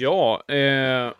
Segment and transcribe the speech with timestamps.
[0.00, 1.12] Ja, eh,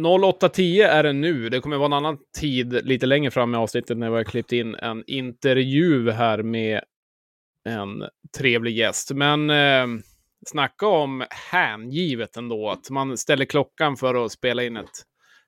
[0.00, 1.48] 08.10 är det nu.
[1.48, 4.52] Det kommer vara en annan tid lite längre fram i avsnittet när vi har klippt
[4.52, 6.80] in en intervju här med
[7.64, 8.04] en
[8.38, 9.10] trevlig gäst.
[9.12, 9.86] Men eh,
[10.46, 15.02] snacka om hängivet ändå, att man ställer klockan för att spela in ett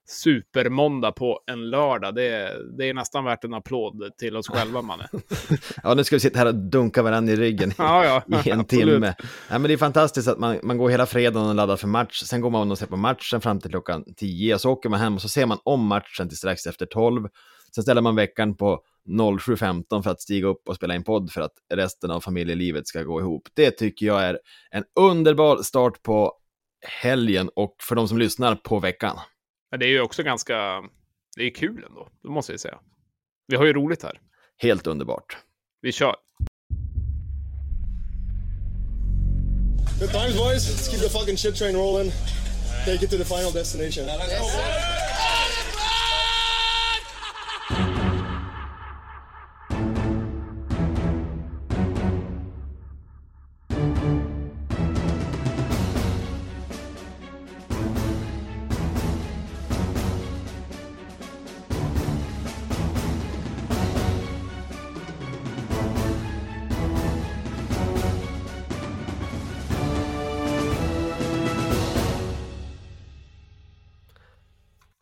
[0.08, 2.14] supermåndag på en lördag.
[2.14, 5.08] Det är, det är nästan värt en applåd till oss själva, manne.
[5.82, 8.64] ja, nu ska vi sitta här och dunka varandra i ryggen ja, ja, i en
[8.64, 9.14] timme.
[9.18, 12.22] Ja, men det är fantastiskt att man, man går hela fredagen och laddar för match.
[12.22, 15.00] Sen går man och ser på matchen fram till klockan 10 och så åker man
[15.00, 17.28] hem och så ser man om matchen till strax efter 12.
[17.74, 21.40] Sen ställer man veckan på 07.15 för att stiga upp och spela in podd för
[21.40, 23.48] att resten av familjelivet ska gå ihop.
[23.54, 24.38] Det tycker jag är
[24.70, 26.32] en underbar start på
[27.02, 29.16] helgen och för de som lyssnar på veckan.
[29.70, 30.82] Men det är ju också ganska...
[31.36, 32.78] Det är kul ändå, det måste jag säga.
[33.46, 34.20] Vi har ju roligt här.
[34.58, 35.36] Helt underbart.
[35.80, 36.16] Vi kör.
[40.00, 40.68] Good times, boys.
[40.68, 42.12] Let's keep the fucking shit train rolling.
[42.84, 44.04] Take it to the final destination.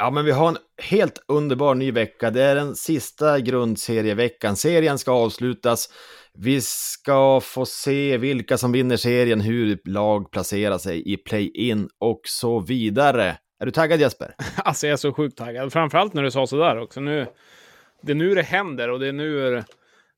[0.07, 2.31] Ja, men vi har en helt underbar ny vecka.
[2.31, 4.57] Det är den sista grundserieveckan.
[4.57, 5.89] Serien ska avslutas.
[6.35, 12.21] Vi ska få se vilka som vinner serien, hur lag placerar sig i play-in och
[12.25, 13.37] så vidare.
[13.61, 14.35] Är du taggad Jesper?
[14.57, 15.73] Alltså jag är så sjukt taggad.
[15.73, 17.01] Framförallt när du sa sådär också.
[17.01, 17.27] Nu,
[18.03, 19.51] det är nu det händer och det är nu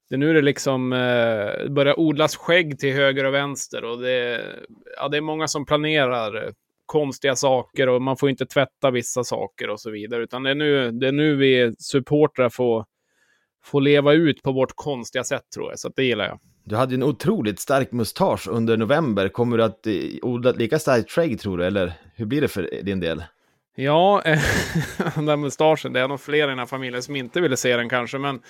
[0.09, 3.85] det, är nu det liksom eh, börjar odlas skägg till höger och vänster.
[3.85, 4.45] Och det,
[4.97, 6.53] ja, det är många som planerar
[6.89, 10.23] konstiga saker och man får inte tvätta vissa saker och så vidare.
[10.23, 12.85] Utan det är nu, det är nu vi supportrar får,
[13.65, 15.79] får leva ut på vårt konstiga sätt tror jag.
[15.79, 16.41] Så det gillar jag.
[16.65, 19.29] Du hade en otroligt stark mustasch under november.
[19.29, 22.83] Kommer du att eh, odla lika starkt skägg tror du, eller hur blir det för
[22.83, 23.25] din del?
[23.77, 24.23] Ja,
[25.15, 27.77] den där mustaschen, det är nog fler i den här familjen som inte ville se
[27.77, 28.41] den kanske, men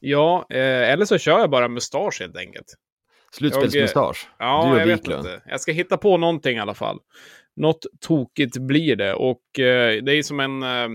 [0.00, 2.66] ja, eh, eller så kör jag bara mustasch helt enkelt.
[3.30, 4.28] Slutspelsmustasch?
[4.38, 5.24] Ja, du och jag Wiklund.
[5.24, 5.50] vet inte.
[5.50, 6.98] Jag ska hitta på någonting i alla fall.
[7.56, 10.88] Något tokigt blir det och eh, det är som en, eh,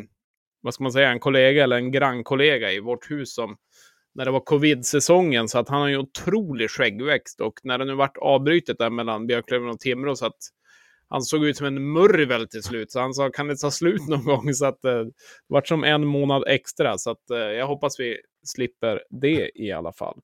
[0.61, 3.57] vad ska man säga, en kollega eller en grannkollega i vårt hus som
[4.15, 7.95] när det var covid-säsongen så att han har ju otrolig skäggväxt och när det nu
[7.95, 10.37] vart avbrytet där mellan Björklöven och Timrå så att
[11.11, 14.07] han såg ut som en murvel till slut, så han sa kan det ta slut
[14.07, 14.53] någon gång?
[14.53, 15.11] Så att eh, det
[15.47, 19.93] vart som en månad extra, så att eh, jag hoppas vi slipper det i alla
[19.93, 20.19] fall.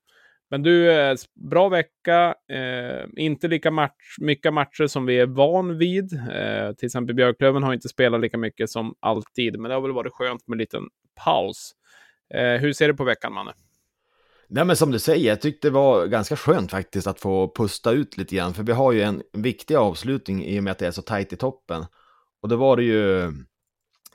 [0.49, 1.15] Men du, eh,
[1.49, 2.35] bra vecka.
[2.51, 6.13] Eh, inte lika match, mycket matcher som vi är van vid.
[6.13, 9.91] Eh, till exempel Björklöven har inte spelat lika mycket som alltid, men det har väl
[9.91, 10.83] varit skönt med en liten
[11.25, 11.71] paus.
[12.33, 13.53] Eh, hur ser du på veckan, Manne?
[14.49, 17.91] Nej men som du säger, jag tyckte det var ganska skönt faktiskt att få pusta
[17.91, 20.87] ut lite grann, för vi har ju en viktig avslutning i och med att det
[20.87, 21.85] är så tajt i toppen.
[22.41, 23.31] Och då var det ju,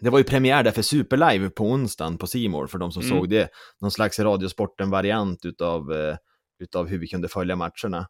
[0.03, 3.19] det var ju premiär där för Superlive på onsdagen på Simor för de som Mm.
[3.19, 3.49] såg det.
[3.81, 6.17] Någon slags Radiosporten-variant utav, eh,
[6.59, 8.09] utav hur vi kunde följa matcherna.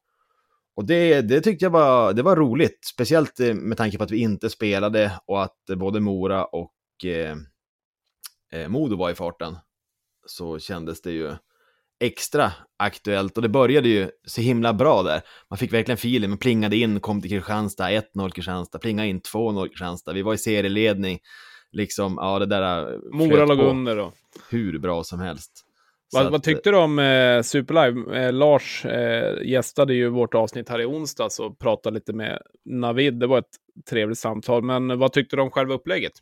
[0.77, 4.11] Och det, det tyckte jag var, det var roligt, speciellt eh, med tanke på att
[4.11, 7.37] vi inte spelade och att både Mora och eh,
[8.53, 9.57] eh, Modo var i farten.
[10.27, 11.35] Så kändes det ju
[12.01, 15.23] extra aktuellt och det började ju så himla bra där.
[15.51, 19.69] Man fick verkligen feeling, man plingade in, kom till Kristianstad, 1-0 Kristianstad, plingade in 2-0
[19.69, 21.19] Kristianstad, vi var i serieledning,
[21.73, 22.93] liksom, ja det där...
[22.93, 24.13] eh, Mora låg under då.
[24.51, 25.53] Hur bra som helst.
[26.13, 28.25] Vad, att, vad tyckte du om eh, Superlive?
[28.25, 33.15] Eh, Lars eh, gästade ju vårt avsnitt här i onsdags och pratade lite med Navid.
[33.15, 33.57] Det var ett
[33.91, 34.63] trevligt samtal.
[34.63, 36.13] Men vad tyckte du om själva upplägget?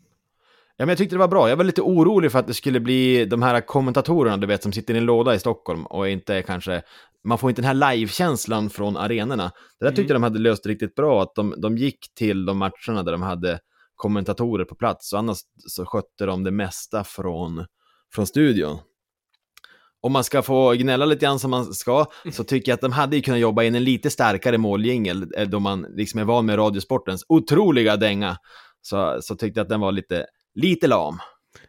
[0.76, 1.48] Ja, men jag tyckte det var bra.
[1.48, 4.72] Jag var lite orolig för att det skulle bli de här kommentatorerna, du vet, som
[4.72, 6.82] sitter i en låda i Stockholm och inte kanske...
[7.24, 9.52] Man får inte den här live-känslan från arenorna.
[9.80, 12.58] Det där tyckte jag de hade löst riktigt bra, att de, de gick till de
[12.58, 13.58] matcherna där de hade
[14.00, 17.66] kommentatorer på plats, och annars så skötte de det mesta från,
[18.14, 18.78] från studion.
[20.02, 22.92] Om man ska få gnälla lite grann som man ska, så tycker jag att de
[22.92, 26.47] hade ju kunnat jobba in en lite starkare måljingel, eh, då man liksom är van
[26.47, 28.36] med Radiosportens otroliga dänga.
[28.82, 31.18] Så, så tyckte jag att den var lite, lite lam.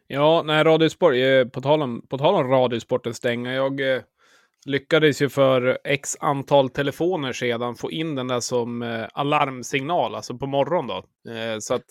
[0.07, 4.01] Ja, nej, Radiosport, eh, på tal om, på tal om Radiosportens stänga, jag eh,
[4.65, 10.37] lyckades ju för x antal telefoner sedan få in den där som eh, alarmsignal, alltså
[10.37, 10.97] på morgon då.
[11.31, 11.85] Eh, så att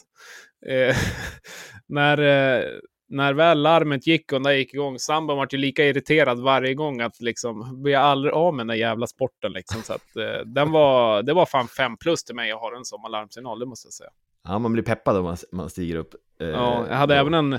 [0.67, 0.97] eh,
[1.87, 2.65] när, eh,
[3.09, 6.75] när väl larmet gick och den där gick igång, sambon var ju lika irriterad varje
[6.75, 9.83] gång att liksom, blir jag aldrig av med den där jävla sporten liksom.
[9.83, 12.85] Så att eh, den var, det var fan fem plus till mig att ha den
[12.85, 14.11] som alarmsignal, det måste jag säga.
[14.49, 16.15] Ja, man blir peppad om man, man stiger upp.
[16.41, 17.59] Eh, ja, jag hade även en,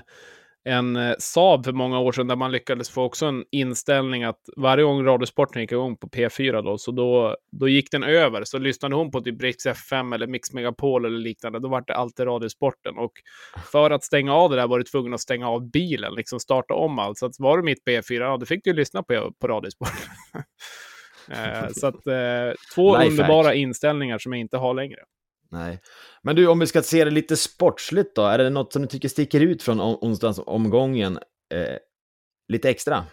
[0.64, 4.40] en eh, Saab för många år sedan där man lyckades få också en inställning att
[4.58, 8.44] varje gång Radiosporten gick igång på P4 då, så då, då gick den över.
[8.44, 11.96] Så lyssnade hon på typ Rix FM eller Mix Megapol eller liknande, då var det
[11.96, 12.98] alltid Radiosporten.
[12.98, 13.12] Och
[13.72, 16.74] för att stänga av det där var du tvungen att stänga av bilen, liksom starta
[16.74, 17.18] om allt.
[17.18, 20.10] Så att var du mitt P4, ja, då fick du lyssna på, på Radiosporten.
[21.32, 23.10] eh, så att eh, två Lifehack.
[23.10, 25.00] underbara inställningar som jag inte har längre.
[25.52, 25.80] Nej.
[26.22, 28.88] Men du, om vi ska se det lite sportsligt då, är det något som du
[28.88, 31.18] tycker sticker ut från onsdagsomgången
[31.54, 31.78] eh,
[32.48, 33.06] lite extra?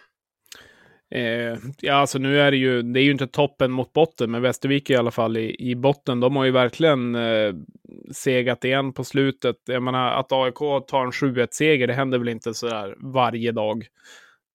[1.11, 4.41] Eh, ja, alltså nu är det ju, det är ju inte toppen mot botten, men
[4.41, 6.19] Västervik är i alla fall i, i botten.
[6.19, 7.53] De har ju verkligen eh,
[8.11, 9.55] segat igen på slutet.
[9.65, 13.87] Jag menar, att AIK tar en 7-1-seger, det händer väl inte sådär varje dag.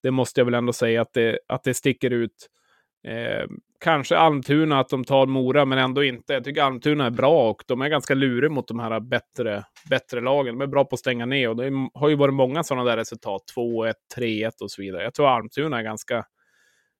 [0.02, 2.50] Det måste jag väl ändå säga att det, att det sticker ut.
[3.06, 3.46] Eh,
[3.84, 6.32] kanske Almtuna att de tar Mora, men ändå inte.
[6.32, 10.20] Jag tycker Almtuna är bra och de är ganska luriga mot de här bättre, bättre
[10.20, 10.58] lagen.
[10.58, 12.96] De är bra på att stänga ner och det har ju varit många sådana där
[12.96, 13.42] resultat.
[13.56, 15.02] 2-1, 3-1 och så vidare.
[15.02, 16.24] Jag tror Almtuna är ganska...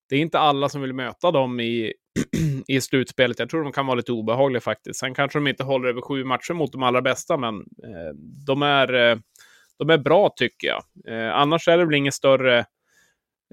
[0.09, 1.93] Det är inte alla som vill möta dem i,
[2.69, 3.39] i slutspelet.
[3.39, 5.01] Jag tror de kan vara lite obehagliga faktiskt.
[5.01, 8.15] Sen kanske de inte håller över sju matcher mot de allra bästa, men eh,
[8.47, 9.17] de, är, eh,
[9.79, 10.83] de är bra tycker jag.
[11.09, 12.65] Eh, annars är det väl inget större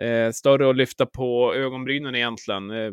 [0.02, 2.72] eh, större att lyfta på ögonbrynen egentligen.
[2.72, 2.92] Eh,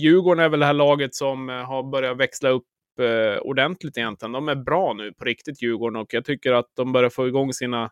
[0.00, 2.64] Djurgården är väl det här laget som eh, har börjat växla upp
[3.00, 4.32] eh, ordentligt egentligen.
[4.32, 7.52] De är bra nu på riktigt, Djurgården, och jag tycker att de börjar få igång
[7.52, 7.90] sina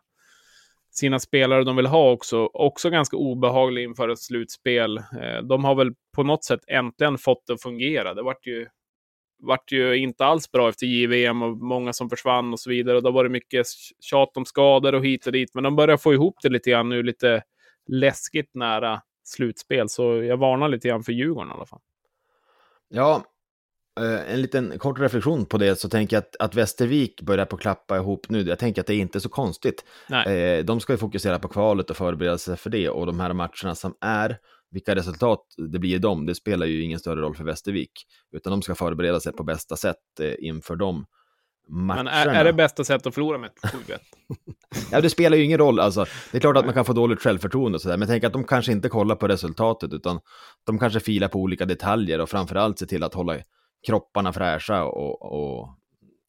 [0.91, 2.45] sina spelare de vill ha också.
[2.45, 4.97] Också ganska obehaglig inför ett slutspel.
[4.97, 8.13] Eh, de har väl på något sätt äntligen fått det att fungera.
[8.13, 8.67] Det vart ju,
[9.43, 12.97] vart ju inte alls bra efter JVM och många som försvann och så vidare.
[12.97, 13.65] Och då var det mycket
[13.99, 15.53] tjat om skador och hit och dit.
[15.53, 17.43] Men de börjar få ihop det lite grann nu, lite
[17.89, 19.89] läskigt nära slutspel.
[19.89, 21.79] Så jag varnar lite grann för Djurgården i alla fall.
[22.89, 23.23] Ja,
[23.99, 27.57] eh, en liten kort reflektion på det så tänker jag att, att Västervik börjar på
[27.57, 28.41] klappa ihop nu.
[28.41, 29.85] Jag tänker att det är inte så konstigt.
[30.09, 30.57] Nej.
[30.57, 33.33] Eh, de ska ju fokusera på kvalet och förbereda sig för det och de här
[33.33, 34.37] matcherna som är,
[34.71, 37.91] vilka resultat det blir i dem, det spelar ju ingen större roll för Västervik,
[38.31, 41.05] utan de ska förbereda sig på bästa sätt eh, inför dem
[41.69, 42.03] matcherna.
[42.03, 43.99] Men är, är det bästa sättet att förlora med 7-1?
[44.91, 45.79] ja, det spelar ju ingen roll.
[45.79, 48.33] Alltså, det är klart att man kan få dåligt självförtroende och sådär, men tänk att
[48.33, 50.19] de kanske inte kollar på resultatet, utan
[50.65, 53.35] de kanske filar på olika detaljer och framförallt ser till att hålla
[53.87, 55.75] kropparna fräscha och, och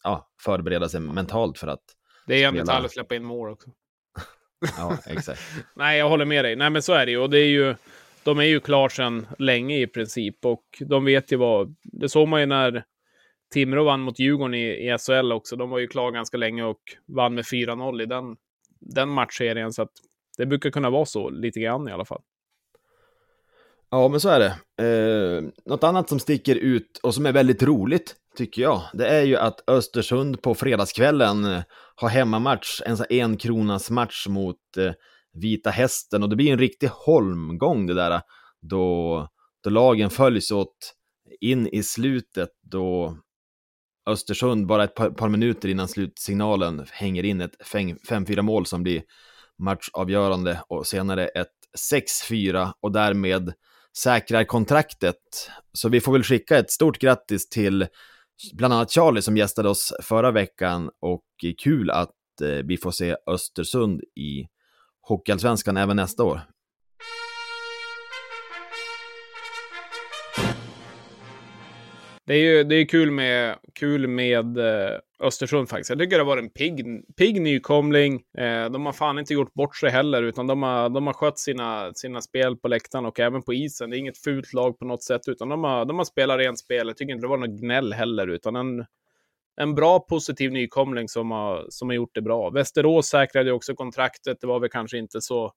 [0.05, 1.83] ja, förbereda sig mentalt för att
[2.27, 3.71] Det är en detalj att släppa in mål också.
[4.79, 5.41] ja, exakt.
[5.75, 6.57] Nej, jag håller med dig.
[6.57, 7.19] Nej, men så är det ju.
[7.19, 7.75] Och det är ju
[8.23, 11.75] de är ju klar sedan länge i princip och de vet ju vad...
[11.83, 12.85] Det såg man ju när
[13.53, 15.57] Timrå vann mot Djurgården i, i SHL också.
[15.57, 16.81] De var ju klara ganska länge och
[17.17, 18.37] vann med 4-0 i den,
[18.81, 19.73] den matchserien.
[19.73, 19.93] Så att
[20.39, 22.23] det brukar kunna vara så lite grann i alla fall.
[23.91, 24.85] Ja, men så är det.
[24.87, 29.23] Eh, något annat som sticker ut och som är väldigt roligt, tycker jag, det är
[29.23, 31.63] ju att Östersund på fredagskvällen eh,
[31.95, 34.93] har hemmamatch, en sån en kronas match mot eh,
[35.33, 38.21] Vita Hästen och det blir en riktig holmgång det där, eh,
[38.61, 39.29] då,
[39.65, 40.95] då lagen följs åt
[41.41, 43.17] in i slutet då
[44.11, 49.03] Östersund bara ett par, par minuter innan slutsignalen hänger in ett 5-4 mål som blir
[49.59, 51.49] matchavgörande och senare ett
[51.93, 53.53] 6-4 och därmed
[53.99, 55.17] säkrar kontraktet.
[55.73, 57.87] Så vi får väl skicka ett stort grattis till
[58.53, 61.25] bland annat Charlie som gästade oss förra veckan och
[61.63, 64.47] kul att eh, vi får se Östersund i
[65.01, 66.41] Hockeyallsvenskan även nästa år.
[72.31, 75.91] Det är ju det är kul med, kul med eh, Östersund faktiskt.
[75.91, 76.85] Jag tycker det har varit en pigg,
[77.17, 78.15] pigg nykomling.
[78.39, 81.39] Eh, de har fan inte gjort bort sig heller, utan de har, de har skött
[81.39, 83.91] sina, sina spel på läktaren och även på isen.
[83.91, 86.59] Det är inget fult lag på något sätt, utan de har, de har spelat rent
[86.59, 86.87] spel.
[86.87, 88.85] Jag tycker inte det var något gnäll heller, utan en,
[89.57, 92.51] en bra positiv nykomling som har, som har gjort det bra.
[92.51, 94.41] Västerås säkrade också kontraktet.
[94.41, 95.53] Det var väl kanske inte så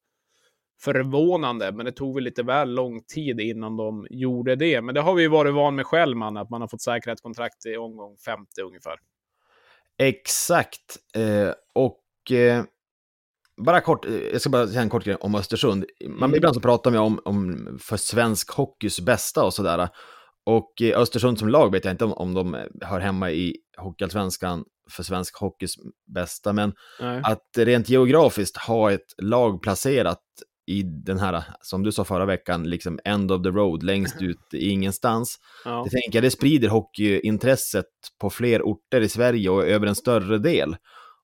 [0.81, 4.81] förvånande, men det tog väl lite väl lång tid innan de gjorde det.
[4.81, 7.13] Men det har vi ju varit van med själv, man, att man har fått säkra
[7.13, 8.95] ett kontrakt i omgång 50 ungefär.
[9.97, 10.97] Exakt.
[11.15, 12.63] Eh, och eh,
[13.65, 15.85] bara kort, eh, jag ska bara säga en kort grej om Östersund.
[16.07, 16.35] Man, mm.
[16.35, 19.89] Ibland så pratar man om, om för svensk hockeys bästa och sådär.
[20.45, 24.63] Och eh, Östersund som lag vet jag inte om, om de hör hemma i Hockeyallsvenskan
[24.91, 25.75] för svensk hockeys
[26.15, 27.21] bästa, men Nej.
[27.23, 30.21] att rent geografiskt ha ett lag placerat
[30.65, 34.53] i den här, som du sa förra veckan, liksom end of the road, längst ut
[34.53, 35.39] i ingenstans.
[35.65, 35.83] Ja.
[35.83, 37.85] Det tänker jag, det sprider hockeyintresset
[38.21, 40.75] på fler orter i Sverige och över en större del.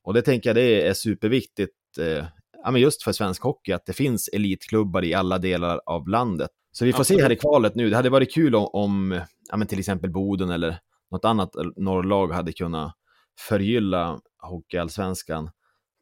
[0.04, 2.26] Och det tänker jag, det är superviktigt, eh,
[2.64, 6.50] ja, men just för svensk hockey, att det finns elitklubbar i alla delar av landet.
[6.72, 7.20] Så vi får Absolut.
[7.20, 10.12] se här i kvalet nu, det hade varit kul om, om ja, men till exempel
[10.12, 10.80] Boden eller
[11.12, 12.94] något annat norrlag hade kunnat
[13.48, 15.50] förgylla Hockeyallsvenskan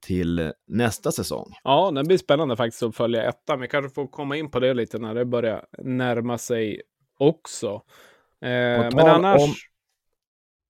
[0.06, 1.54] till nästa säsong.
[1.64, 3.60] Ja, det blir spännande faktiskt att följa ettan.
[3.60, 6.82] Vi kanske får komma in på det lite när det börjar närma sig
[7.20, 7.82] också.
[8.42, 8.50] Eh,
[8.94, 9.42] men annars...
[9.42, 9.54] Om...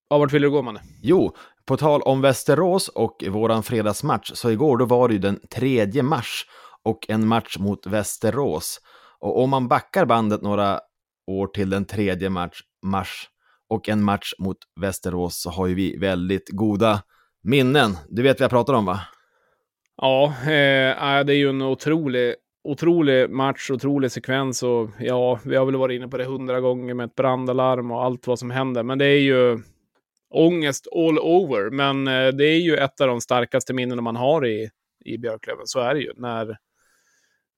[0.09, 0.81] Ja, vart vill du gå, Manne?
[1.01, 5.39] Jo, på tal om Västerås och våran fredagsmatch, så igår då var det ju den
[5.49, 6.45] 3 mars
[6.83, 8.79] och en match mot Västerås.
[9.19, 10.79] Och om man backar bandet några
[11.27, 13.29] år till den 3 mars, mars
[13.69, 17.03] och en match mot Västerås så har ju vi väldigt goda
[17.43, 17.97] minnen.
[18.09, 18.99] Du vet vad jag pratar om va?
[20.01, 25.55] Ja, eh, äh, det är ju en otrolig, otrolig match, otrolig sekvens och ja, vi
[25.55, 28.51] har väl varit inne på det hundra gånger med ett brandalarm och allt vad som
[28.51, 28.83] händer.
[28.83, 29.59] Men det är ju
[30.29, 31.69] ångest all over.
[31.69, 34.69] Men eh, det är ju ett av de starkaste minnena man har i,
[35.05, 35.67] i Björklöven.
[35.67, 36.13] Så är det ju.
[36.15, 36.57] När,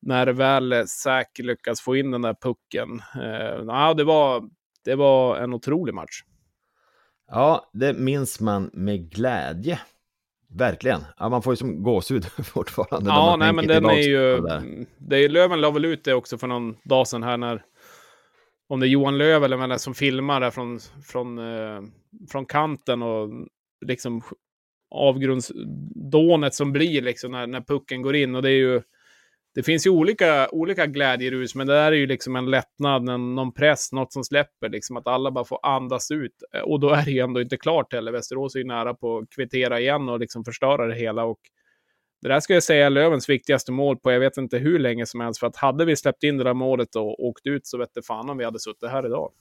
[0.01, 3.01] när väl Säk lyckas få in den där pucken.
[3.15, 4.50] Eh, ja, det, var,
[4.86, 6.24] det var en otrolig match.
[7.27, 9.79] Ja, det minns man med glädje.
[10.53, 11.01] Verkligen.
[11.18, 13.10] Ja, man får ju som gåshud fortfarande.
[13.10, 14.41] Ja, nej, men den är ju...
[14.98, 17.63] Det är, Löven la väl ut det också för någon dag sedan här när...
[18.70, 21.82] Om det är Johan Löv eller vem som filmar där från, från, eh,
[22.32, 23.29] från kanten och
[23.86, 24.22] liksom
[24.91, 28.36] avgrundsdånet som blir liksom när, när pucken går in.
[28.36, 28.82] Och det är ju
[29.60, 33.36] det finns ju olika, olika glädjerus, men det där är ju liksom en lättnad, en,
[33.36, 36.44] någon press, något som släpper, liksom att alla bara får andas ut.
[36.54, 38.12] Eh, och då är det ju ändå inte klart heller.
[38.12, 41.24] Västerås är ju nära på att kvittera igen och liksom förstöra det hela.
[41.24, 41.39] Och
[42.22, 45.06] det där ska jag säga är Lövens viktigaste mål på jag vet inte hur länge
[45.06, 45.39] som helst.
[45.39, 48.01] För att hade vi släppt in det där målet och åkt ut så vet det
[48.01, 49.32] fan om vi hade suttit här idag.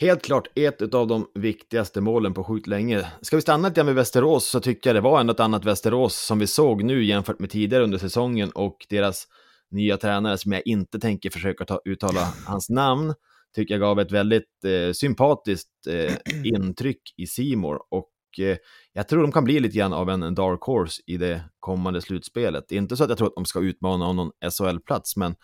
[0.00, 3.06] Helt klart ett av de viktigaste målen på sjukt länge.
[3.20, 6.16] Ska vi stanna lite med Västerås så tycker jag det var ändå ett annat Västerås
[6.16, 9.26] som vi såg nu jämfört med tidigare under säsongen och deras
[9.70, 13.14] nya tränare som jag inte tänker försöka ta, uttala hans namn,
[13.54, 18.56] tycker jag gav ett väldigt eh, sympatiskt eh, intryck i Simor och eh,
[18.92, 22.72] jag tror de kan bli lite grann av en dark horse i det kommande slutspelet.
[22.72, 25.34] Inte så att jag tror att de ska utmana om någon SHL-plats, men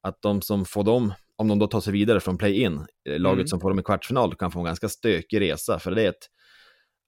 [0.00, 3.38] att de som får dem, om de då tar sig vidare från play-in, eh, laget
[3.38, 3.46] mm.
[3.46, 6.28] som får dem i kvartsfinal kan få en ganska stökig resa, för det är ett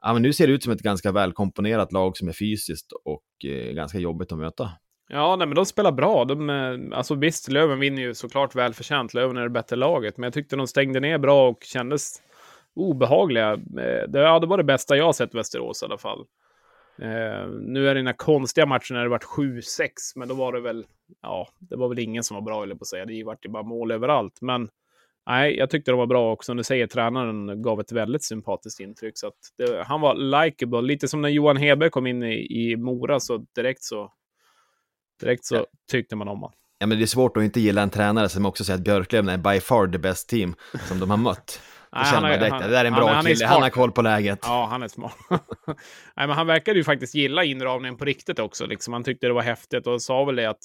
[0.02, 3.50] Ja, men nu ser det ut som ett ganska välkomponerat lag som är fysiskt och
[3.50, 4.70] eh, ganska jobbigt att möta.
[5.08, 6.24] Ja, nej, men de spelar bra.
[6.24, 9.14] De, eh, alltså visst, Löven vinner ju såklart välförtjänt.
[9.14, 12.22] Löven är det bättre laget, men jag tyckte de stängde ner bra och kändes
[12.74, 13.52] obehagliga.
[13.52, 16.26] Eh, det, ja, det var det bästa jag sett Västerås i alla fall.
[16.98, 20.52] Eh, nu är det den här konstiga matchen när det varit 7-6, men då var
[20.52, 20.86] det väl,
[21.22, 23.04] ja, det var väl ingen som var bra, eller på att säga.
[23.04, 24.38] Det vart ju bara mål överallt.
[24.40, 24.68] Men
[25.26, 26.54] nej, jag tyckte de var bra också.
[26.54, 29.18] Nu säger tränaren gav ett väldigt sympatiskt intryck.
[29.18, 30.80] Så att det, han var likeable.
[30.80, 34.12] lite som när Johan Hebe kom in i, i Mora, så direkt så
[35.20, 35.66] Direkt så ja.
[35.90, 36.52] tyckte man om honom.
[36.78, 39.28] Ja, men det är svårt att inte gilla en tränare som också säger att Björklöven
[39.28, 40.54] är by far the best team
[40.88, 41.60] som de har mött.
[41.90, 43.70] Då Nej, känner man direkt, det där är en bra han, kille, han, han har
[43.70, 44.38] koll på läget.
[44.42, 45.16] Ja, han är smart.
[46.16, 48.66] Nej, men han verkade ju faktiskt gilla inramningen på riktigt också.
[48.66, 48.92] Liksom.
[48.92, 50.60] Han tyckte det var häftigt och sa väl det att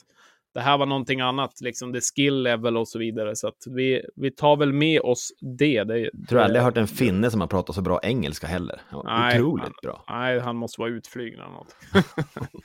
[0.54, 3.36] det här var någonting annat, liksom the skill level och så vidare.
[3.36, 5.84] Så att vi, vi tar väl med oss det.
[5.84, 8.82] det jag tror aldrig jag hört en finne som har pratat så bra engelska heller.
[9.04, 10.06] Nej, Otroligt han, bra.
[10.10, 11.76] Nej, han måste vara utflygd eller något.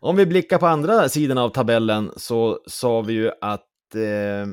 [0.00, 4.46] Om vi blickar på andra sidan av tabellen så sa vi ju att eh,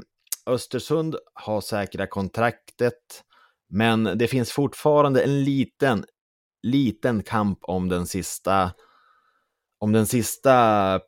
[0.53, 3.23] Östersund har säkrat kontraktet,
[3.69, 6.05] men det finns fortfarande en liten,
[6.63, 8.71] liten kamp om den sista,
[9.79, 10.51] om den sista,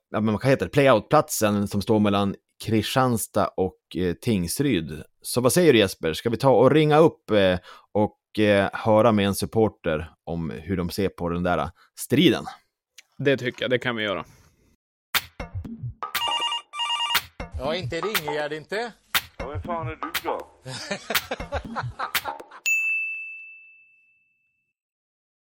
[0.10, 5.03] ja, men vad heter det, playoutplatsen som står mellan Kristianstad och eh, Tingsryd.
[5.22, 7.60] Så vad säger du Jesper, ska vi ta och ringa upp eh,
[7.91, 12.46] och eh, höra med en supporter om hur de ser på den där striden?
[13.19, 14.25] Det tycker jag, det kan vi göra.
[17.59, 18.91] Ja, inte Ringegärd inte.
[19.38, 20.47] Ja, vem fan är du då?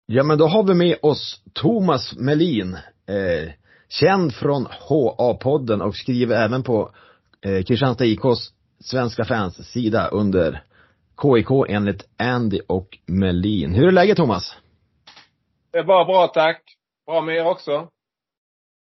[0.05, 2.73] ja, men då har vi med oss Thomas Melin,
[3.05, 3.51] eh,
[3.89, 6.91] känd från HA-podden och skriver även på
[7.41, 10.63] eh, Kristianstad IKs svenska fans sida under
[11.21, 13.73] KIK enligt Andy och Melin.
[13.73, 14.55] Hur är läget Thomas?
[15.71, 16.76] Det är bara bra tack.
[17.07, 17.87] Bra med er också.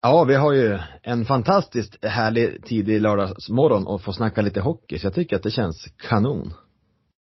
[0.02, 5.06] Ja, vi har ju en fantastiskt härlig tidig lördagsmorgon och få snacka lite hockey, så
[5.06, 6.52] jag tycker att det känns kanon.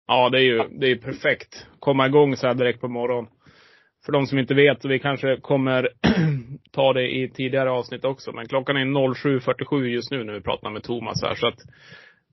[0.07, 1.65] Ja, det är ju det är perfekt.
[1.79, 3.31] Komma igång så här direkt på morgonen.
[4.05, 5.89] För de som inte vet, vi kanske kommer
[6.71, 10.69] ta det i tidigare avsnitt också, men klockan är 07.47 just nu när vi pratar
[10.69, 11.59] med Thomas här, så att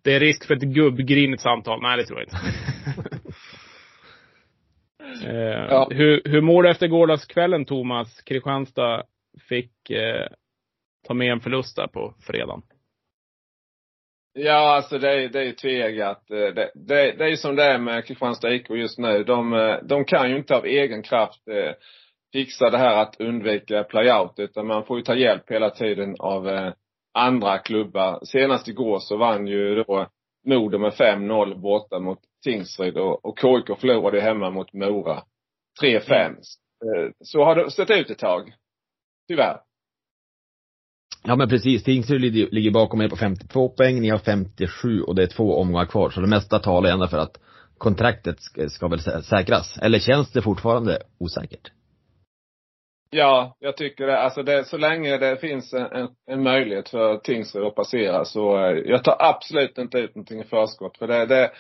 [0.03, 1.83] det är risk för ett gubbgrinigt samtal.
[1.83, 3.11] Nej, det tror jag inte.
[5.25, 5.89] Eh, ja.
[5.91, 8.23] hur, hur mår du efter gårdagskvällen Thomas?
[8.23, 9.03] Kristianstad
[9.49, 10.27] fick eh,
[11.07, 12.63] ta med en förlust där på fredagen.
[14.35, 16.31] Ja, alltså det är, det är tveeggat.
[16.31, 19.25] Eh, det, det, det är som det är med Kristianstad IK just nu.
[19.25, 21.43] De, eh, de kan ju inte av egen kraft
[22.33, 26.49] fixa det här att undvika playout utan man får ju ta hjälp hela tiden av
[26.49, 26.73] eh,
[27.15, 28.25] andra klubbar.
[28.25, 30.07] Senast igår så vann ju då
[30.47, 35.23] Modo med 5-0 borta mot Tingsryd och, och KIK förlorade hemma mot Mora.
[35.83, 36.15] 3-5.
[36.25, 38.53] Eh, Så har det sett ut ett tag.
[39.29, 39.61] Tyvärr.
[41.25, 45.23] Ja men precis, Tingsryd ligger bakom er på 52 poäng, ni har 57 och det
[45.23, 46.11] är två omgångar kvar.
[46.11, 47.41] Så det mesta talar ändå för att
[47.79, 48.37] kontraktet
[48.69, 49.79] ska, väl sä- säkras.
[49.83, 51.71] Eller känns det fortfarande osäkert?
[53.11, 54.19] Ja, jag tycker det.
[54.19, 58.59] Alltså det, så länge det finns en, en, en möjlighet för Tingsryd att passera så
[58.59, 60.99] eh, jag tar absolut inte ut någonting i förskott.
[60.99, 61.51] För det, det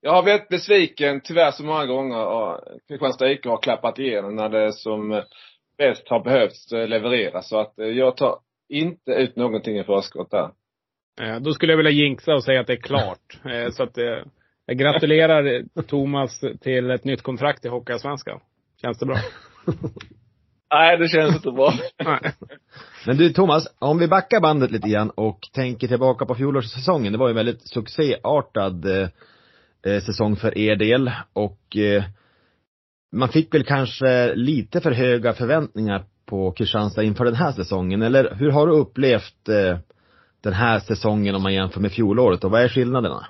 [0.00, 4.48] jag har varit besviken tyvärr så många gånger och Kristianstad IK har klappat igenom när
[4.48, 5.22] det som
[5.78, 7.42] bäst har behövts eh, leverera.
[7.42, 8.38] Så att eh, jag tar
[8.68, 10.50] inte ut någonting i förskott där.
[11.20, 13.38] Eh, Då skulle jag vilja jinxa och säga att det är klart.
[13.72, 13.96] Så att
[14.66, 18.40] jag gratulerar Thomas till ett nytt kontrakt i Hockeyallsvenskan.
[18.82, 19.16] Känns det bra?
[20.74, 21.72] Nej, det känns inte bra.
[23.06, 27.12] Men du Thomas, om vi backar bandet lite grann och tänker tillbaka på fjolårssäsongen.
[27.12, 28.86] Det var ju en väldigt succéartad
[29.86, 32.04] eh, säsong för er del och eh,
[33.12, 38.02] man fick väl kanske lite för höga förväntningar på Kristianstad inför den här säsongen.
[38.02, 39.78] Eller hur har du upplevt eh,
[40.40, 43.26] den här säsongen om man jämför med fjolåret och vad är skillnaderna?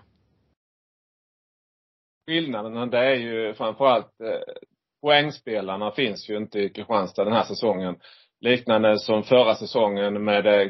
[2.28, 4.54] skillnaderna det är ju framförallt eh,
[5.02, 7.96] poängspelarna finns ju inte i Kristianstad den här säsongen.
[8.40, 10.68] Liknande som förra säsongen med eh,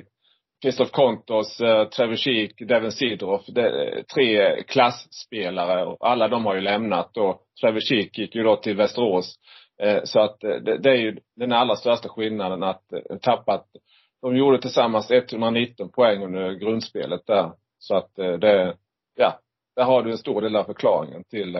[0.62, 3.46] Christoph Kontos, eh, Trevor Sheek, Devin Sidroff.
[3.46, 8.42] Det är tre klassspelare och alla de har ju lämnat och Trevor Sheek gick ju
[8.42, 9.38] då till Västerås.
[9.82, 13.66] Eh, så att eh, det, det är ju den allra största skillnaden att tappa tappat
[14.22, 17.52] de gjorde tillsammans 119 poäng under grundspelet där.
[17.78, 18.76] Så att eh, det,
[19.14, 19.38] ja,
[19.76, 21.56] där har du en stor del av förklaringen till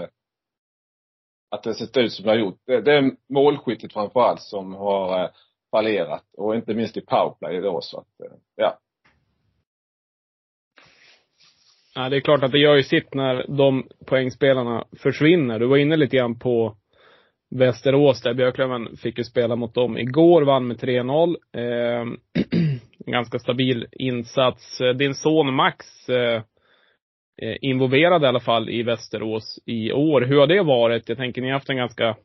[1.50, 2.60] att det sett ut som det har gjort.
[2.66, 5.30] Det, det är målskyttet framför allt som har
[5.70, 8.06] fallerat och inte minst i powerplay då så att,
[8.56, 8.78] ja.
[11.98, 15.58] Ja, det är klart att det gör ju sitt när de poängspelarna försvinner.
[15.58, 16.76] Du var inne lite grann på
[17.50, 18.34] Västerås där.
[18.34, 21.36] Björklöven fick ju spela mot dem igår, vann med 3-0.
[21.56, 22.00] Eh,
[23.06, 24.78] en ganska stabil insats.
[24.98, 26.42] Din son Max eh,
[27.42, 30.20] eh, involverad i alla fall i Västerås i år.
[30.20, 31.08] Hur har det varit?
[31.08, 32.16] Jag tänker ni har haft en ganska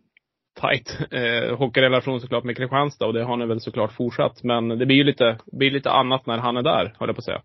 [0.59, 4.43] tajt eh, hockeyrelation såklart med Kristianstad och det har ni väl såklart fortsatt.
[4.43, 7.19] Men det blir ju lite, blir lite annat när han är där, höll jag på
[7.19, 7.41] att säga.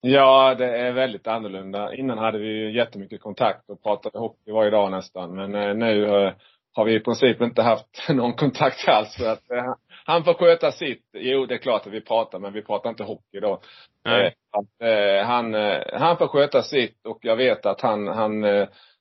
[0.00, 1.94] Ja, det är väldigt annorlunda.
[1.94, 5.34] Innan hade vi ju jättemycket kontakt och pratade hockey varje dag nästan.
[5.34, 6.32] Men eh, nu eh,
[6.74, 9.16] har vi i princip inte haft någon kontakt alls.
[9.16, 9.74] För att eh,
[10.06, 11.04] han får sköta sitt.
[11.12, 13.60] Jo, det är klart att vi pratar, men vi pratar inte hockey då.
[14.08, 15.54] Eh, han,
[15.92, 18.42] han får sköta sitt och jag vet att han, han,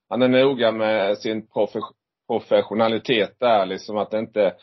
[0.10, 1.94] han är noga med sin profe-
[2.28, 4.54] professionalitet där liksom att inte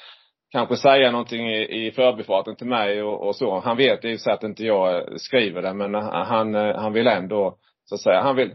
[0.52, 3.60] kanske säga någonting i, i förbifarten till mig och, och så.
[3.60, 7.06] Han vet i och för sig att inte jag skriver det men han, han vill
[7.06, 8.54] ändå, så att säga, han vill,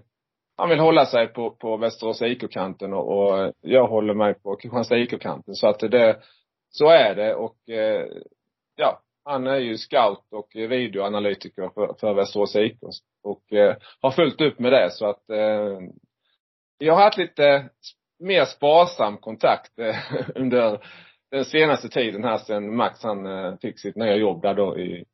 [0.57, 4.97] han vill hålla sig på, på Västerås IK-kanten och, och jag håller mig på Kristianstad
[4.97, 5.53] IK-kanten.
[5.53, 6.17] Så att det,
[6.69, 8.05] så är det och eh,
[8.75, 12.79] ja, han är ju scout och videoanalytiker för, för Västerås IK
[13.23, 15.79] och eh, har fullt upp med det så att eh,
[16.77, 17.69] jag har haft lite
[18.19, 19.95] mer sparsam kontakt eh,
[20.35, 20.79] under
[21.31, 25.05] den senaste tiden här sen Max han eh, fick sitt nya jobb där då i,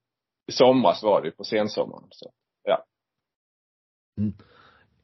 [0.47, 2.07] i somras var det ju, på sensommaren.
[2.09, 2.31] Så,
[2.63, 2.85] ja.
[4.17, 4.33] Mm.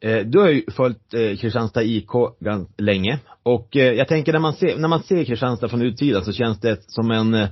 [0.02, 4.40] Eh, du har ju följt eh, Kristianstad IK ganska länge och eh, jag tänker när
[4.40, 7.50] man ser, när man ser Kristianstad från utsidan så känns det som en eh,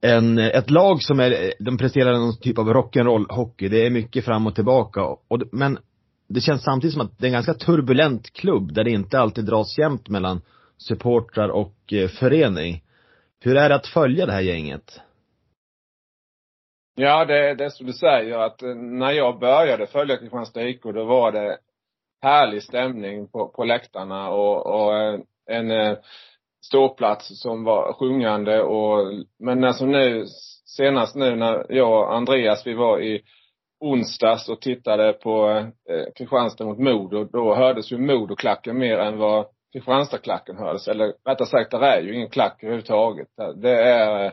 [0.00, 3.68] en, eh, ett lag som är, de presterar någon typ av rock'n'roll hockey.
[3.68, 5.78] Det är mycket fram och tillbaka och, men
[6.28, 9.44] det känns samtidigt som att det är en ganska turbulent klubb där det inte alltid
[9.44, 10.40] dras jämnt mellan
[10.78, 12.82] supportrar och eh, förening.
[13.40, 15.00] Hur är det att följa det här gänget?
[16.94, 20.82] Ja, det, det är som du säger att eh, när jag började följa Kristianstad IK
[20.82, 21.58] då var det
[22.22, 25.96] härlig stämning på, på läktarna och, och eh, en, en
[26.66, 30.24] ståplats som var sjungande och, men alltså nu,
[30.76, 33.22] senast nu när jag och Andreas, vi var i
[33.80, 35.48] onsdags och tittade på
[35.90, 40.88] eh, Kristianstad mot Modo, då hördes ju Modoklacken mer än vad Kristianstadklacken hördes.
[40.88, 43.28] Eller rättare sagt, det är ju ingen klack överhuvudtaget.
[43.56, 44.32] Det är,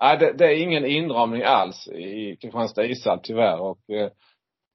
[0.00, 4.10] nej, det, det är ingen inramning alls i Kristianstad ishall tyvärr och eh,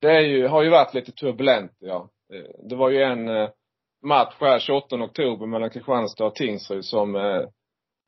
[0.02, 2.10] det är ju, har ju varit lite turbulent, ja.
[2.34, 3.50] Eh, det var ju en eh,
[4.06, 7.46] match här 28 oktober mellan Kristianstad och Tingsryd som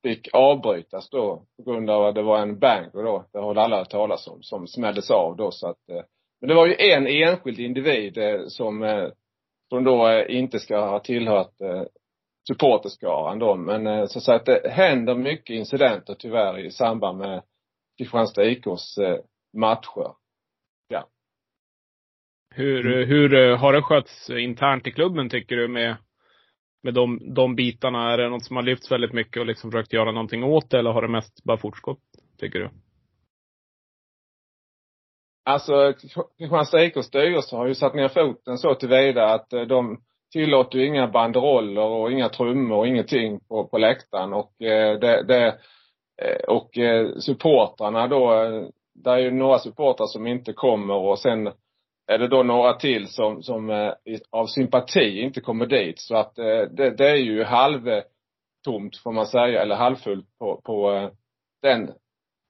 [0.04, 3.26] fick avbrytas då på grund av att det var en banger då.
[3.34, 5.78] Det har alla hört talas om, som smälldes av då så att
[6.42, 8.84] men det var ju en enskild individ som,
[9.72, 11.84] som då inte ska ha tillhört eh,
[12.48, 13.56] supporterskaran då.
[13.56, 17.44] Men eh, så att säga att det händer mycket incidenter tyvärr i samband med
[17.98, 19.18] Kristianstad IKs eh,
[19.58, 20.14] matcher.
[20.90, 21.06] matcher.
[22.56, 25.96] Hur, hur har det skötts internt i klubben tycker du med,
[26.84, 28.14] med de, de bitarna?
[28.14, 30.80] Är det något som har lyfts väldigt mycket och liksom försökt göra någonting åt det
[30.80, 32.04] eller har det mest bara fortgått,
[32.40, 32.70] tycker du?
[35.44, 35.94] Alltså,
[36.38, 40.02] Kristianstads IKs styrelse har ju satt ner foten så tillvida att eh, de
[40.32, 45.24] tillåter ju inga banderoller och inga trummor och ingenting på, på läktaren och eh, det,
[45.24, 45.48] det
[46.22, 46.70] eh, och
[47.20, 48.32] supportrarna då,
[48.94, 51.48] det är ju några supportrar som inte kommer och sen
[52.08, 53.94] är det då några till som, som
[54.30, 56.00] av sympati inte kommer dit.
[56.00, 61.10] Så att det, det är ju halvtomt får man säga, eller halvfullt på, på
[61.62, 61.92] den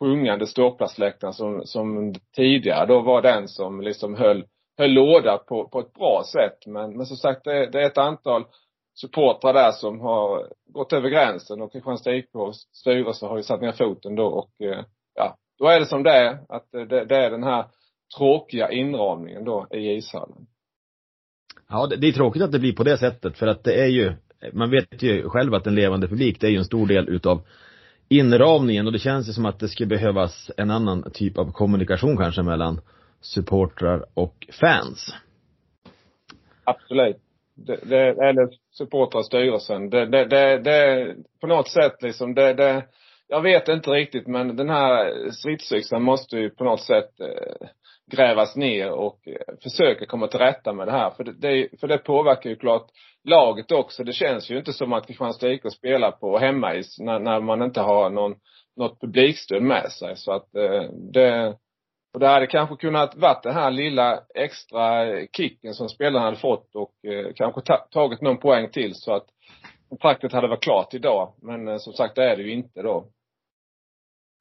[0.01, 4.45] sjungande ståplatsläktaren som, som tidigare då var den som liksom höll,
[4.77, 6.67] höll låda på, på ett bra sätt.
[6.67, 8.45] Men, men som sagt, det, det är ett antal
[8.95, 13.71] supportrar där som har gått över gränsen och Kristianstad IKs styrelse har ju satt ner
[13.71, 14.85] foten då och eh,
[15.15, 16.37] ja, då är det som det är.
[16.49, 17.65] Att det, det är den här
[18.17, 20.47] tråkiga inramningen då i ishallen.
[21.69, 23.87] Ja, det, det är tråkigt att det blir på det sättet för att det är
[23.87, 24.13] ju,
[24.53, 27.41] man vet ju själv att en levande publik, det är ju en stor del utav
[28.11, 32.17] inramningen och det känns ju som att det skulle behövas en annan typ av kommunikation
[32.17, 32.81] kanske mellan
[33.21, 35.15] supportrar och fans.
[36.63, 37.17] Absolut.
[37.55, 39.89] Det, det, eller supportrar styrelsen.
[39.89, 42.85] Det, det, det, det, på något sätt liksom, det, det,
[43.27, 47.67] jag vet inte riktigt men den här stridsyxan måste ju på något sätt eh,
[48.11, 51.09] grävas ner och eh, försöka komma till rätta med det här.
[51.09, 52.87] För det, det, för det påverkar ju klart
[53.23, 54.03] laget också.
[54.03, 57.81] Det känns ju inte som att Kristianstad IK spelar på hemmais när, när man inte
[57.81, 58.35] har någon,
[58.77, 60.15] något publikstöd med sig.
[60.15, 61.57] Så att eh, det,
[62.13, 65.05] och det hade kanske kunnat varit den här lilla extra
[65.37, 69.25] kicken som spelarna hade fått och eh, kanske tagit någon poäng till så att
[69.89, 71.33] kontraktet hade varit klart idag.
[71.41, 73.05] Men som sagt, det är det ju inte då.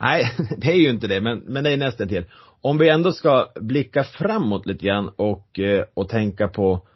[0.00, 0.24] Nej,
[0.56, 2.24] det är ju inte det, men, men det är nästan till.
[2.62, 6.86] Om vi ändå ska blicka framåt lite grann och, eh, och tänka på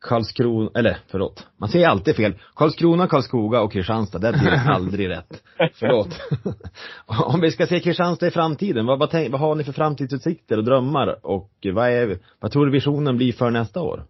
[0.00, 2.34] Karlskrona, eller förlåt, man säger alltid fel.
[2.54, 5.42] Karlskrona, Karlskoga och Kristianstad, det blir aldrig rätt.
[5.74, 6.20] Förlåt.
[7.06, 10.58] Om vi ska se Kristianstad i framtiden, vad, vad, tänk, vad har ni för framtidsutsikter
[10.58, 14.04] och drömmar och vad är, vad tror du visionen blir för nästa år?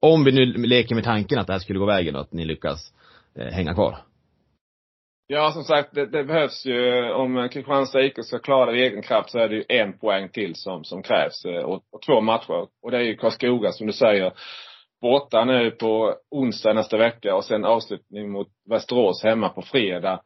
[0.00, 2.44] Om vi nu leker med tanken att det här skulle gå vägen och att ni
[2.44, 2.92] lyckas
[3.38, 3.98] eh, hänga kvar.
[5.28, 9.02] Ja, som sagt, det, det behövs ju, om Kristianstad IK ska klara det i egen
[9.02, 12.20] kraft så är det ju en poäng till som, som krävs eh, och, och två
[12.20, 12.66] matcher.
[12.82, 14.32] Och det är ju Karlskoga som du säger
[15.00, 20.22] borta nu på onsdag nästa vecka och sen avslutning mot Västerås hemma på fredag.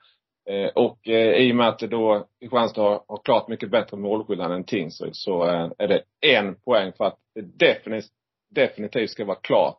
[0.51, 3.97] Eh, och eh, i och med att det då Kristianstad har, har klart mycket bättre
[3.97, 8.13] målskillnad än Tingsryd så eh, är det en poäng för att det definitivt,
[8.55, 9.79] definitivt ska vara klart.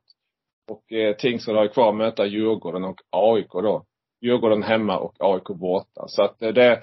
[0.71, 3.85] Och eh, Tingsryd har ju kvar att möta Djurgården och AIK då.
[4.21, 6.07] Djurgården hemma och AIK borta.
[6.07, 6.81] Så att eh, det,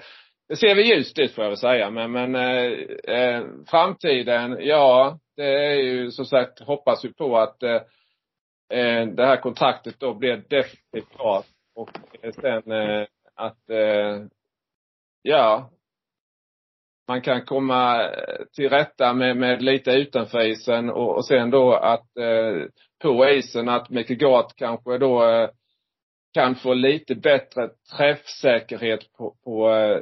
[0.49, 1.89] det ser väl ljust ut får jag väl säga.
[1.89, 2.71] Men, men eh,
[3.15, 7.81] eh, framtiden, ja, det är ju som sagt, hoppas vi på att eh,
[8.73, 11.45] eh det här kontraktet då blir definitivt klart.
[11.75, 11.89] Och
[12.21, 14.25] eh, sen eh, att, eh,
[15.21, 15.69] ja,
[17.07, 18.09] man kan komma
[18.55, 22.65] till rätta med, med lite utanför isen och, och sen då att eh,
[23.01, 25.49] på isen att Mikael Gart kanske då eh,
[26.33, 30.01] kan få lite bättre träffsäkerhet på, på eh,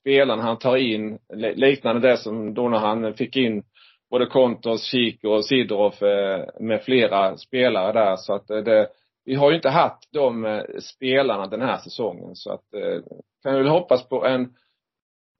[0.00, 1.18] spelarna han tar in.
[1.34, 3.62] Liknande det som då när han fick in
[4.10, 8.16] både Kontos, Chico och Sidorov eh, med flera spelare där.
[8.16, 8.88] Så att eh, det,
[9.24, 12.34] vi har ju inte haft de spelarna den här säsongen.
[12.34, 12.64] Så att
[13.42, 14.54] kan väl hoppas på en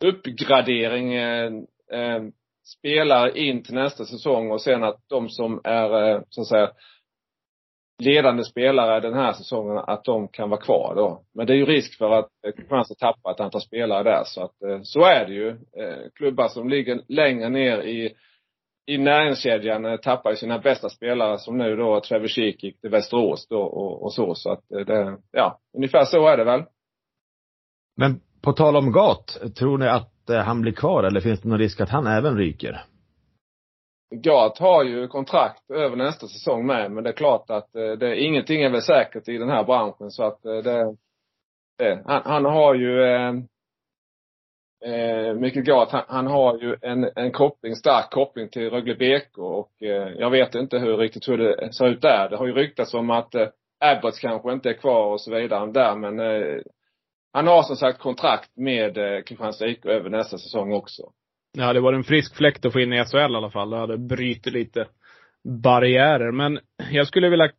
[0.05, 2.23] uppgradering eh,
[2.65, 6.71] spelare in till nästa säsong och sen att de som är så att säga
[8.03, 11.23] ledande spelare den här säsongen, att de kan vara kvar då.
[11.35, 14.23] Men det är ju risk för att eh, Kristianstad tappar ett antal spelare där.
[14.25, 15.49] Så att eh, så är det ju.
[15.49, 18.13] Eh, klubbar som ligger längre ner i,
[18.87, 23.49] i näringskedjan tappar ju sina bästa spelare som nu då Trevor Sheek gick till Västerås
[23.49, 24.35] då och, och så.
[24.35, 26.63] Så att det, ja, ungefär så är det väl.
[27.97, 30.11] Men på tal om Gat, tror ni att
[30.45, 32.85] han blir kvar eller finns det någon risk att han även ryker?
[34.11, 37.97] Gart har ju kontrakt över nästa säsong med, men det är klart att eh, det,
[37.97, 40.97] det, ingenting är väl säkert i den här branschen så att eh, det,
[41.79, 43.35] det han, han har ju eh,
[44.85, 49.83] eh, Mikael han, han har ju en, en koppling, stark koppling till Rögle BK och
[49.83, 52.29] eh, jag vet inte hur riktigt hur det ser ut där.
[52.29, 53.49] Det har ju ryktats om att eh,
[53.81, 56.61] Abbots kanske inte är kvar och så vidare där men eh,
[57.33, 61.03] han har som sagt kontrakt med eh, Kristianstads IK över nästa säsong också.
[61.55, 63.71] Det hade varit en frisk fläkt att få in i SHL i alla fall.
[63.71, 64.87] Det hade brutit lite
[65.45, 66.33] barriärer.
[66.33, 66.59] Men
[66.91, 67.51] jag skulle vilja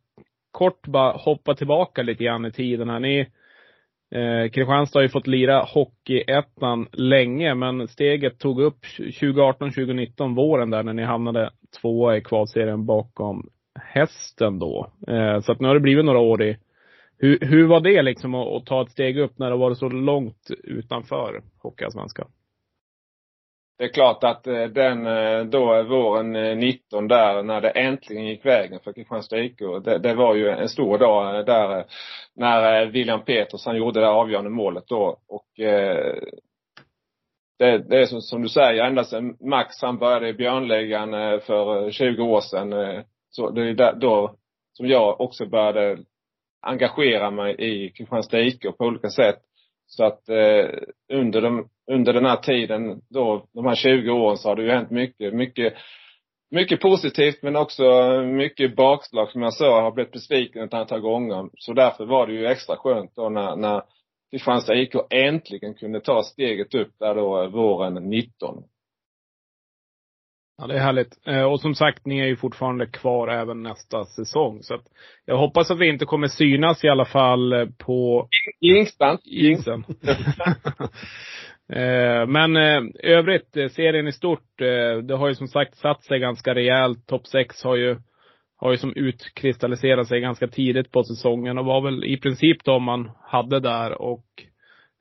[0.50, 3.00] kort bara hoppa tillbaka lite grann i tiden här.
[3.00, 3.20] Ni,
[4.14, 10.82] eh, Kristianstad har ju fått lira Hockeyettan länge, men steget tog upp 2018-2019, våren där,
[10.82, 13.48] när ni hamnade tvåa i kvalserien bakom
[13.80, 14.90] hästen då.
[15.08, 16.56] Eh, så att nu har det blivit några år i
[17.18, 19.88] hur, hur var det liksom att, att ta ett steg upp när det var så
[19.88, 22.28] långt utanför Hockeyallsvenskan?
[23.78, 28.26] Det är klart att eh, den eh, då våren eh, 19 där när det äntligen
[28.26, 29.58] gick vägen för Kristianstad IK.
[29.84, 31.84] Det, det, var ju en stor dag där
[32.34, 35.46] när William Petersson gjorde det avgörande målet då och
[37.58, 41.10] det, det är som, som, du säger, ända sedan Max han började i Björnligan
[41.40, 43.02] för 20 år sedan.
[43.30, 44.34] Så det är då
[44.72, 45.98] som jag också började
[46.62, 49.45] engagera mig i Kristianstad IK på olika sätt.
[49.86, 50.68] Så att eh,
[51.12, 54.70] under, de, under den här tiden då, de här 20 åren så har det ju
[54.70, 55.74] hänt mycket, mycket
[56.50, 57.84] mycket positivt men också
[58.22, 59.64] mycket bakslag som jag sa.
[59.64, 61.48] Jag har blivit besviken ett antal gånger.
[61.58, 63.82] Så därför var det ju extra skönt då när, när
[64.30, 68.64] Kristianstad IK äntligen kunde ta steget upp där då våren 19.
[70.58, 71.18] Ja, det är härligt.
[71.26, 74.62] Eh, och som sagt, ni är ju fortfarande kvar även nästa säsong.
[74.62, 74.84] Så att
[75.24, 78.28] jag hoppas att vi inte kommer synas i alla fall eh, på
[78.60, 79.18] Jingstan.
[79.24, 79.84] isen.
[81.68, 82.56] Eh, men
[83.02, 84.58] övrigt, serien i stort,
[85.02, 87.06] det har ju som sagt satt sig ganska rejält.
[87.06, 87.96] Topp 6 har ju,
[88.56, 92.82] har ju som utkristalliserat sig ganska tidigt på säsongen och var väl i princip de
[92.82, 94.24] man hade där och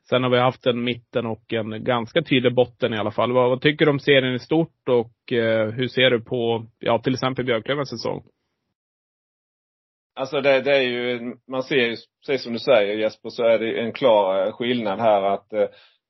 [0.09, 3.31] Sen har vi haft en mitten och en ganska tydlig botten i alla fall.
[3.31, 6.99] Vad, vad tycker du om serien i stort och eh, hur ser du på, ja
[6.99, 8.23] till exempel Björklövens säsong?
[10.15, 13.59] Alltså det, det, är ju, man ser ju, precis som du säger Jesper, så är
[13.59, 15.67] det en klar eh, skillnad här att eh,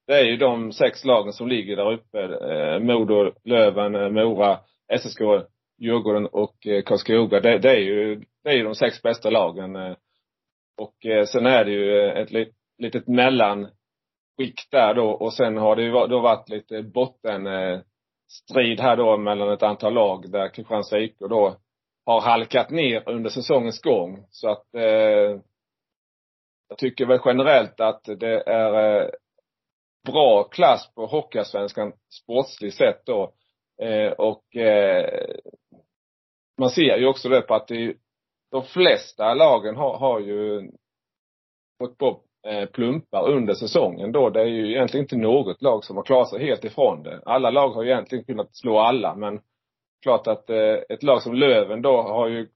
[0.08, 2.19] det är ju de sex lagen som ligger där uppe.
[2.21, 4.60] Eh, Modo, Löven, eh, Mora,
[4.99, 5.19] SSK,
[5.79, 7.39] Djurgården och eh, Karlskoga.
[7.39, 9.75] Det, det, är ju, det är ju de sex bästa lagen.
[9.75, 9.95] Eh,
[10.77, 12.29] och sen är det ju ett
[12.77, 13.67] litet mellan
[14.38, 19.17] skick där då och sen har det ju då varit lite bottenstrid eh, här då
[19.17, 21.56] mellan ett antal lag där Kristianstad IK då
[22.06, 24.26] har halkat ner under säsongens gång.
[24.30, 25.39] Så att eh,
[26.69, 29.10] jag tycker väl generellt att det är eh,
[30.06, 31.93] bra klass på Hockeyallsvenskan
[32.24, 33.34] sportsligt sett då.
[33.82, 35.36] Eh, och eh,
[36.58, 37.95] man ser ju också det på att det,
[38.52, 40.71] de flesta lagen har, har ju
[41.80, 44.29] fått på Eh, plumpar under säsongen då.
[44.29, 47.21] Det är ju egentligen inte något lag som har klarat sig helt ifrån det.
[47.25, 49.39] Alla lag har egentligen kunnat slå alla men
[50.03, 52.47] klart att eh, ett lag som Löven då har ju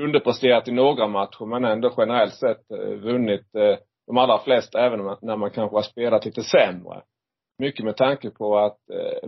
[0.00, 3.46] underpresterat i några matcher men ändå generellt sett eh, vunnit
[4.06, 7.02] de allra flesta även när man kanske har spelat lite sämre.
[7.58, 8.78] Mycket med tanke på att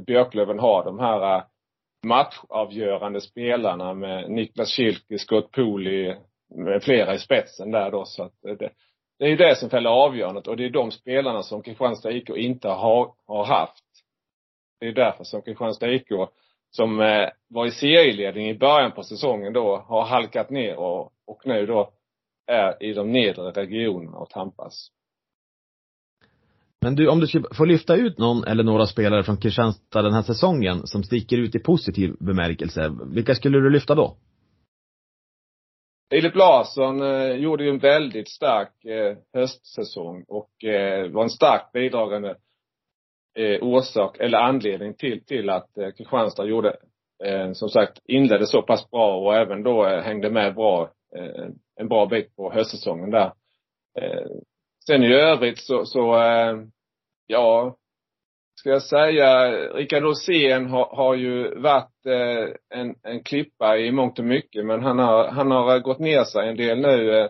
[0.07, 1.45] Björklöven har de här
[2.07, 6.17] matchavgörande spelarna med Niklas Schilke, Scott Pooley
[6.55, 8.71] med flera i spetsen där då så att det,
[9.19, 12.31] det är ju det som fäller avgörandet och det är de spelarna som Kristianstad IK
[12.31, 13.85] inte har, har haft.
[14.81, 16.09] Det är därför som Kristianstad IK,
[16.71, 21.43] som eh, var i serieledning i början på säsongen då, har halkat ner och, och
[21.45, 21.91] nu då
[22.47, 24.91] är i de nedre regionerna och tampas.
[26.81, 30.13] Men du, om du skulle få lyfta ut någon eller några spelare från Kristianstad den
[30.13, 34.17] här säsongen som sticker ut i positiv bemärkelse, vilka skulle du lyfta då?
[36.15, 41.73] Filip Larsson eh, gjorde ju en väldigt stark eh, höstsäsong och eh, var en starkt
[41.73, 42.37] bidragande
[43.39, 46.77] eh, orsak eller anledning till, till att eh, Kristianstad gjorde,
[47.25, 51.49] eh, som sagt, inledde så pass bra och även då eh, hängde med bra, eh,
[51.81, 53.33] en bra bit på höstsäsongen där.
[53.99, 54.27] Eh,
[54.87, 56.57] sen i övrigt så, så eh,
[57.27, 57.77] ja,
[58.65, 64.19] ska jag säga, Rickard Rosén har, har ju varit eh, en, en klippa i mångt
[64.19, 67.29] och mycket, men han har, han har gått ner sig en del nu eh,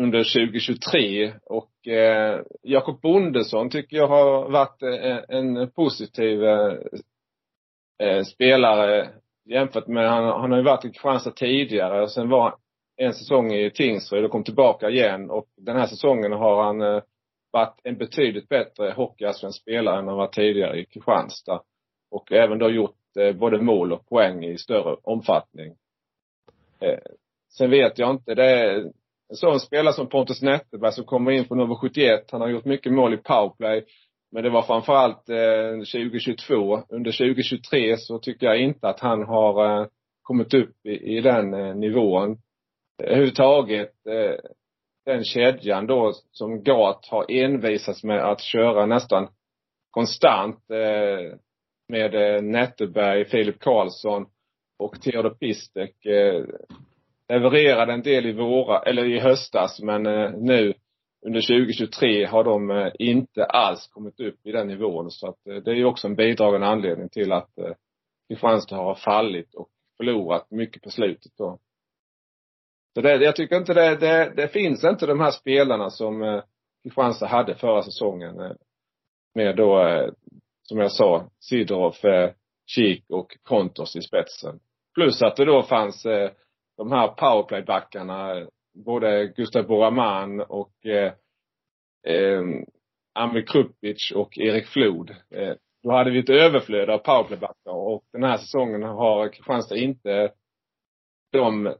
[0.00, 6.74] under 2023 och eh, Jakob Bondesson tycker jag har varit eh, en positiv eh,
[8.02, 9.08] eh, spelare
[9.44, 12.54] jämfört med, han, han har ju varit i Kristianstad tidigare och sen var
[12.96, 15.30] en säsong i Tingsryd och kom tillbaka igen.
[15.30, 17.02] Och den här säsongen har han eh,
[17.50, 21.62] varit en betydligt bättre hockeyallsvensk spelare än han var tidigare i Kristianstad.
[22.10, 25.74] Och även då gjort eh, både mål och poäng i större omfattning.
[26.80, 26.98] Eh,
[27.52, 28.92] sen vet jag inte, det är
[29.28, 32.30] en sån spelare som Pontus Netterberg som kommer in på nummer 71.
[32.32, 33.84] Han har gjort mycket mål i powerplay.
[34.32, 36.82] Men det var framförallt eh, 2022.
[36.88, 39.86] Under 2023 så tycker jag inte att han har eh,
[40.22, 42.38] kommit upp i, i den eh, nivån.
[43.02, 44.50] Överhuvudtaget eh,
[45.06, 49.28] den kedjan då som Gat har envisats med att köra nästan
[49.90, 51.38] konstant eh,
[51.88, 54.26] med eh, Filip Karlsson
[54.78, 56.06] och Theodor Pistek.
[56.06, 56.44] Eh,
[57.28, 60.74] levererade en del i våra, eller i höstas, men eh, nu
[61.26, 65.10] under 2023 har de eh, inte alls kommit upp i den nivån.
[65.10, 67.72] Så att eh, det är ju också en bidragande anledning till att eh,
[68.28, 71.58] Kristianstad har fallit och förlorat mycket på slutet då.
[72.96, 76.42] Så det, jag tycker inte det, det, det finns inte de här spelarna som eh,
[76.82, 78.40] Kristianstad hade förra säsongen.
[78.40, 78.52] Eh,
[79.34, 80.10] med då, eh,
[80.62, 82.30] som jag sa, Sidorov, eh,
[82.66, 84.60] Kik och Kontos i spetsen.
[84.94, 86.30] Plus att det då fanns eh,
[86.76, 88.46] de här powerplaybackarna,
[88.84, 91.12] både Gustav Boraman och eh,
[92.06, 92.42] eh,
[93.14, 95.10] Amir Krupic och Erik Flod.
[95.10, 100.32] Eh, då hade vi ett överflöd av powerplaybackar och den här säsongen har Kristianstad inte
[101.32, 101.74] de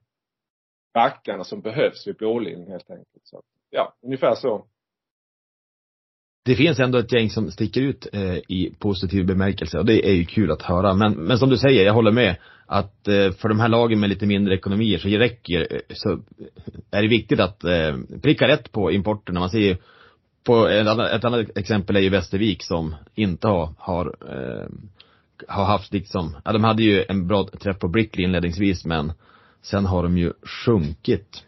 [0.96, 3.22] backarna som behövs vid blålinjen helt enkelt.
[3.24, 4.66] Så, ja, ungefär så.
[6.44, 10.12] Det finns ändå ett gäng som sticker ut eh, i positiv bemärkelse och det är
[10.12, 10.94] ju kul att höra.
[10.94, 14.08] Men, men som du säger, jag håller med att eh, för de här lagen med
[14.08, 16.18] lite mindre ekonomier så räcker, eh, så
[16.90, 19.40] är det viktigt att eh, pricka rätt på importerna.
[19.40, 19.76] Man ser ju
[20.44, 24.68] på ett annat, ett annat exempel är ju Västervik som inte har, har, eh,
[25.48, 29.12] har haft liksom, ja de hade ju en bra träff på Brickley inledningsvis men
[29.70, 30.32] sen har de ju
[30.66, 31.44] sjunkit.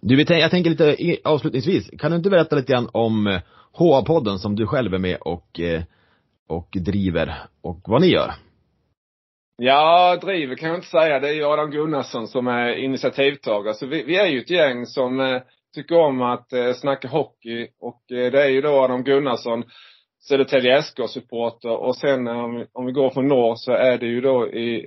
[0.00, 3.40] Du, jag tänker lite avslutningsvis, kan du inte berätta lite grann om eh,
[3.72, 5.82] HA-podden som du själv är med och, eh,
[6.48, 8.32] och driver och vad ni gör?
[9.56, 11.20] Ja, driver kan jag inte säga.
[11.20, 13.74] Det är ju Adam Gunnarsson som är initiativtagare.
[13.74, 15.42] Så vi, vi är ju ett gäng som eh,
[15.74, 19.64] tycker om att eh, snacka hockey och det är ju då Adam Gunnarsson,
[20.28, 22.28] Södertälje SK-supporter och sen
[22.72, 24.86] om vi går från norr så är det ju då i,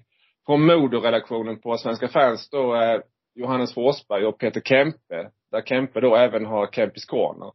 [0.50, 3.02] från Modo-redaktionen på Svenska fans då eh,
[3.36, 5.30] Johannes Forsberg och Peter Kempe.
[5.52, 7.52] Där Kempe då även har Kempis Corner.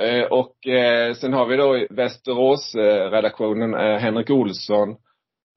[0.00, 4.96] Eh, och eh, sen har vi då i Västerås-redaktionen eh, Henrik Olsson.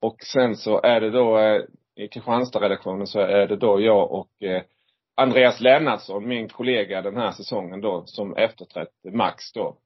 [0.02, 1.62] Och sen så är det då eh,
[1.96, 4.62] i Kristianstad-redaktionen så är det då jag och eh,
[5.18, 9.78] Andreas Lennartsson, min kollega den här säsongen då, som efterträtt Max då.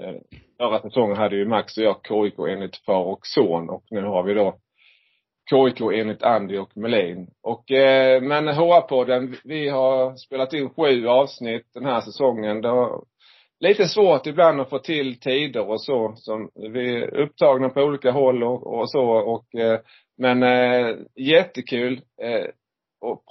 [0.00, 0.14] Eh,
[0.58, 4.22] förra säsongen hade ju Max och jag KIK enligt far och son och nu har
[4.22, 4.58] vi då
[5.50, 7.30] KIK enligt Andy och Melin.
[7.42, 12.60] Och, eh, men HR-podden, vi har spelat in sju avsnitt den här säsongen.
[12.60, 13.04] Det har
[13.60, 16.12] lite svårt ibland att få till tider och så.
[16.16, 19.80] Som vi är upptagna på olika håll och, och så och eh,
[20.18, 22.00] men eh, jättekul.
[22.22, 22.46] Eh,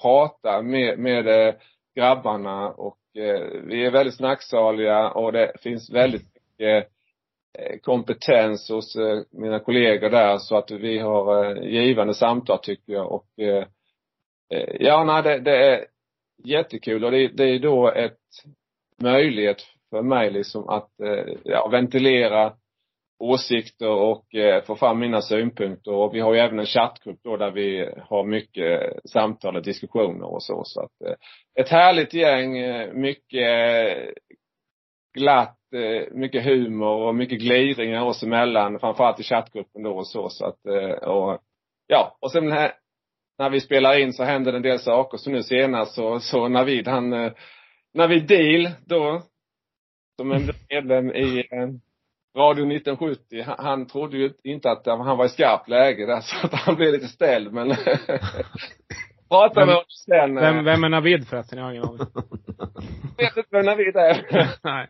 [0.02, 1.54] prata med, med eh,
[1.96, 6.90] grabbarna och eh, vi är väldigt snacksaliga och det finns väldigt mycket eh,
[7.60, 12.94] Eh, kompetens hos eh, mina kollegor där så att vi har eh, givande samtal tycker
[12.94, 13.28] jag och
[14.80, 15.86] ja, nej, det, det är
[16.44, 18.18] jättekul och det, det är då ett
[19.02, 19.58] möjlighet
[19.90, 20.90] för mig liksom att
[21.44, 22.54] ja, ventilera
[23.20, 25.92] åsikter och eh, få fram mina synpunkter.
[25.92, 30.26] Och vi har ju även en chattgrupp då där vi har mycket samtal och diskussioner
[30.26, 30.64] och så.
[30.66, 31.16] Så att eh,
[31.60, 32.54] ett härligt gäng,
[33.02, 33.48] mycket
[35.18, 38.80] glatt, eh, mycket humor och mycket gliringar oss emellan.
[38.80, 40.30] Framförallt i chattgruppen då och så.
[40.30, 41.40] så att, eh, och,
[41.88, 42.74] ja, och sen här,
[43.38, 45.18] när vi spelar in så händer det en del saker.
[45.18, 47.32] Så nu senast så, så Navid han, eh,
[47.94, 49.22] Navid Deal då,
[50.20, 51.44] som en medlem i
[52.38, 56.46] Radio 1970, han, han trodde ju inte att han var i skarpt läge där så
[56.46, 57.68] att han blev lite ställd men
[59.30, 60.36] Prata med honom sen.
[60.36, 61.58] Vem, vem är Navid förresten?
[61.58, 62.00] Jag har ingen aning.
[63.24, 64.26] vet inte vem Navid är.
[64.64, 64.88] Nej.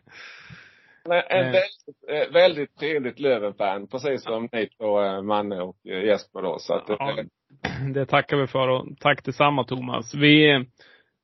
[1.28, 1.52] En eh.
[1.52, 6.56] väldigt, eh, väldigt trevligt Löven-fan, precis som ni två, eh, Manne och Jesper då.
[6.58, 7.24] Så att, ja,
[7.94, 10.14] det tackar vi för och tack detsamma Thomas.
[10.14, 10.64] Vi,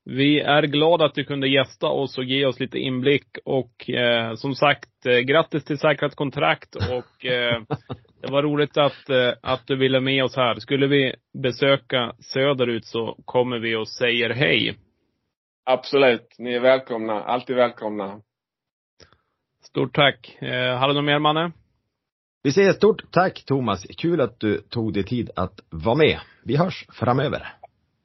[0.04, 4.34] vi är glada att du kunde gästa oss och ge oss lite inblick och eh,
[4.34, 7.62] som sagt, eh, grattis till säkrat kontrakt och eh,
[8.22, 9.10] det var roligt att,
[9.42, 10.54] att du ville med oss här.
[10.54, 14.74] Skulle vi besöka söderut så kommer vi och säger hej.
[15.64, 16.34] Absolut.
[16.38, 17.22] Ni är välkomna.
[17.24, 18.20] Alltid välkomna.
[19.62, 20.36] Stort tack.
[20.42, 21.52] Eh, har du något mer, Manne?
[22.42, 23.86] Vi säger stort tack, Thomas.
[23.98, 26.18] Kul att du tog dig tid att vara med.
[26.44, 27.54] Vi hörs framöver.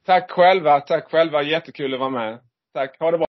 [0.06, 1.42] Tack själva, tack själva.
[1.42, 2.38] Jättekul att vara med.
[2.74, 3.26] Tack, ha det bra.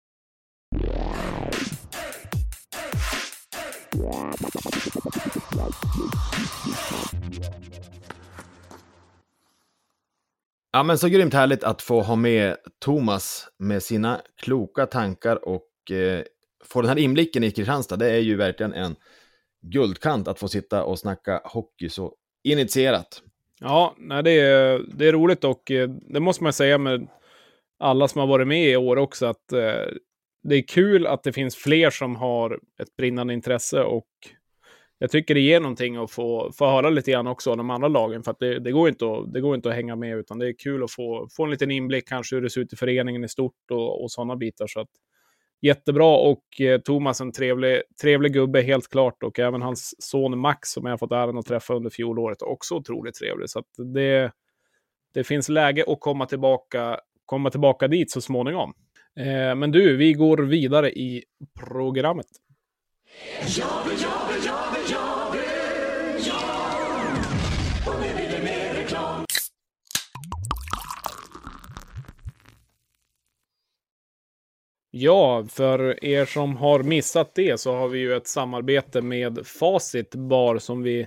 [10.73, 15.91] Ja men så grymt härligt att få ha med Thomas med sina kloka tankar och
[15.91, 16.23] eh,
[16.65, 17.97] få den här inblicken i Kristianstad.
[17.97, 18.97] Det är ju verkligen en
[19.63, 22.15] guldkant att få sitta och snacka hockey så
[22.45, 23.23] initierat.
[23.61, 27.09] Ja, nej, det, är, det är roligt och eh, det måste man säga med
[27.79, 29.93] alla som har varit med i år också att eh,
[30.43, 34.09] det är kul att det finns fler som har ett brinnande intresse och
[35.03, 37.89] jag tycker det ger någonting att få, få höra lite grann också om de andra
[37.89, 38.23] lagen.
[38.23, 40.49] För att det, det, går inte att, det går inte att hänga med, utan det
[40.49, 43.25] är kul att få, få en liten inblick kanske hur det ser ut i föreningen
[43.25, 44.67] i stort och, och sådana bitar.
[44.67, 44.89] Så att,
[45.61, 49.23] jättebra och eh, Thomas en trevlig, trevlig gubbe helt klart.
[49.23, 52.75] Och även hans son Max som jag har fått äran att träffa under fjolåret, också
[52.75, 53.51] otroligt trevlig.
[53.51, 54.33] Så att det,
[55.15, 58.73] det finns läge att komma tillbaka, komma tillbaka dit så småningom.
[59.17, 61.25] Eh, men du, vi går vidare i
[61.61, 62.27] programmet.
[63.59, 64.70] Ja,
[74.93, 80.15] Ja, för er som har missat det så har vi ju ett samarbete med Facit
[80.15, 81.07] Bar som vi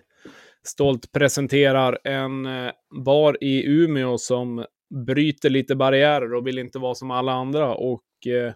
[0.63, 1.99] stolt presenterar.
[2.03, 2.71] En eh,
[3.05, 4.65] bar i Umeå som
[5.05, 7.75] bryter lite barriärer och vill inte vara som alla andra.
[7.75, 8.53] Och eh,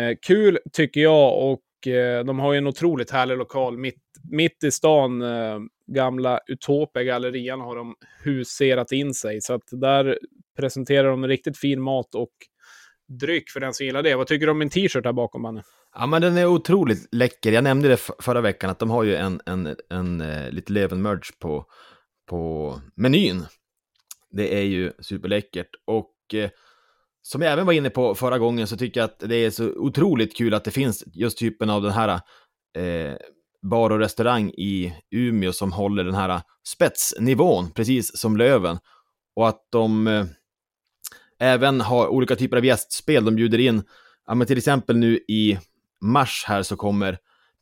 [0.00, 4.64] eh kul tycker jag och eh, de har ju en otroligt härlig lokal mitt, mitt
[4.64, 5.22] i stan.
[5.22, 9.40] Eh, gamla Utopia gallerian har de huserat in sig.
[9.40, 10.18] Så att där
[10.56, 12.32] presenterar de riktigt fin mat och
[13.10, 14.14] dryck för den som gillar det.
[14.14, 15.62] Vad tycker du om min t-shirt här bakom, Manne?
[15.94, 17.52] Ja, men den är otroligt läcker.
[17.52, 20.72] Jag nämnde det förra veckan att de har ju en, en, en, en uh, lite
[20.72, 21.66] Leven-merch på,
[22.28, 23.46] på menyn.
[24.30, 26.48] Det är ju superläckert och uh,
[27.22, 29.68] som jag även var inne på förra gången så tycker jag att det är så
[29.68, 32.20] otroligt kul att det finns just typen av den här
[32.78, 33.16] uh,
[33.62, 38.78] bar och restaurang i Umeå som håller den här eh, spetsnivån, precis som Löven.
[39.36, 40.06] Och att de
[41.40, 43.24] även ha olika typer av gästspel.
[43.24, 43.82] De bjuder in,
[44.26, 45.58] ja, men till exempel nu i
[46.00, 47.18] mars här så kommer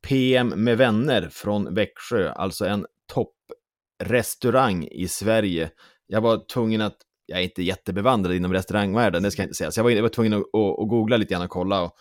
[0.08, 5.70] PM med vänner från Växjö, alltså en topprestaurang i Sverige.
[6.06, 9.70] Jag var tvungen att, jag är inte jättebevandrad inom restaurangvärlden, det ska jag inte säga,
[9.70, 11.82] så jag var, jag var tvungen att, att, att, googla lite grann och kolla.
[11.82, 11.92] Och,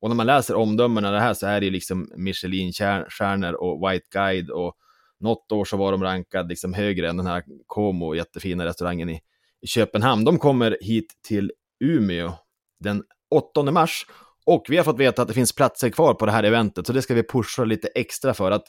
[0.00, 4.06] och när man läser omdömena det här så är det ju liksom Michelin-stjärnor och White
[4.12, 4.76] Guide och
[5.20, 9.20] något år så var de rankade liksom högre än den här Como, jättefina restaurangen i,
[9.62, 10.24] i Köpenhamn.
[10.24, 11.52] De kommer hit till
[11.84, 12.32] Umeå
[12.80, 14.06] den 8 mars
[14.46, 16.92] och vi har fått veta att det finns platser kvar på det här eventet, så
[16.92, 18.50] det ska vi pusha lite extra för.
[18.50, 18.64] Att,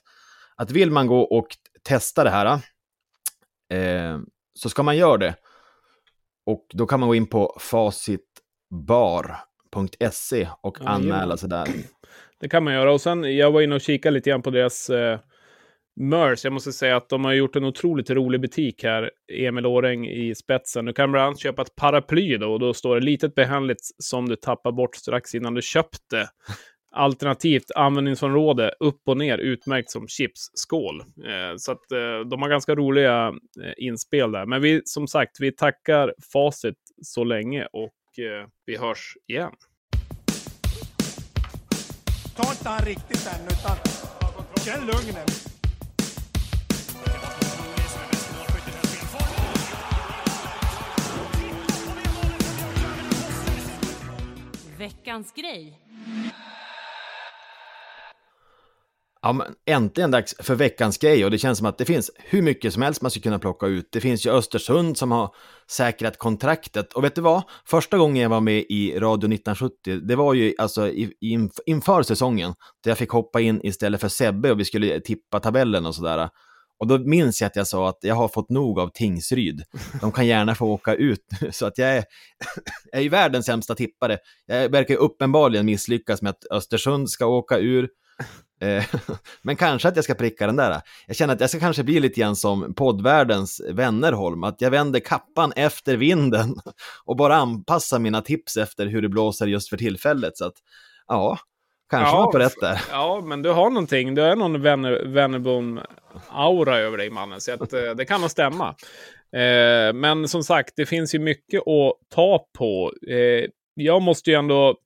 [0.56, 1.48] att vill man gå och
[1.84, 2.60] testa det här,
[3.74, 4.20] eh,
[4.54, 5.36] så ska man göra det.
[6.46, 8.10] Och då kan man gå in på facitbar.se
[10.62, 11.68] och anmäla sig där.
[12.40, 12.94] Det kan man göra.
[12.94, 15.20] Och sen, jag var inne och kikade lite grann på deras eh,
[16.02, 20.08] Mörs, jag måste säga att de har gjort en otroligt rolig butik här, Emil Åreng
[20.08, 20.86] i spetsen.
[20.86, 24.30] Du kan bland annat köpa ett paraply då, och då står det litet behändigt som
[24.30, 26.30] du tappar bort strax innan du köpte.
[26.91, 31.02] Alternativt användningsområde upp och ner utmärkt som chipsskål.
[31.02, 33.28] Eh, så att eh, de har ganska roliga
[33.64, 34.45] eh, inspel där.
[34.45, 39.52] Men vi, som sagt, vi tackar Facit så länge och eh, vi hörs igen.
[42.36, 43.78] Ta inte han riktigt än, utan
[44.66, 45.59] känn lugnet.
[54.80, 55.80] Veckans grej.
[59.22, 62.42] Ja, men äntligen dags för veckans grej och det känns som att det finns hur
[62.42, 63.90] mycket som helst man ska kunna plocka ut.
[63.92, 65.36] Det finns ju Östersund som har
[65.72, 67.44] säkrat kontraktet och vet du vad?
[67.66, 70.92] Första gången jag var med i Radio 1970, det var ju alltså
[71.66, 72.54] inför säsongen,
[72.84, 76.30] där jag fick hoppa in istället för Sebbe och vi skulle tippa tabellen och sådär.
[76.80, 79.64] Och då minns jag att jag sa att jag har fått nog av Tingsryd.
[80.02, 81.26] De kan gärna få åka ut.
[81.42, 81.52] nu.
[81.52, 82.04] Så att jag är,
[82.92, 84.18] jag är ju världens sämsta tippare.
[84.46, 87.90] Jag verkar ju uppenbarligen misslyckas med att Östersund ska åka ur.
[88.62, 88.86] Eh,
[89.42, 90.82] men kanske att jag ska pricka den där.
[91.08, 95.00] Jag känner att jag ska kanske bli lite grann som poddvärldens Vännerholm, att jag vänder
[95.00, 96.56] kappan efter vinden
[97.06, 100.38] och bara anpassar mina tips efter hur det blåser just för tillfället.
[100.38, 100.56] Så att,
[101.08, 101.40] ja,
[101.90, 102.82] Kanske ja, var på rätt där.
[102.92, 104.16] Ja, men du har någonting.
[104.16, 104.62] Du är någon
[105.14, 107.42] Wennerbom-aura över dig, mannen.
[107.42, 108.76] Så att, eh, det kan nog stämma.
[109.34, 112.94] Eh, men som sagt, det finns ju mycket att ta på.
[113.08, 114.78] Eh, jag måste ju ändå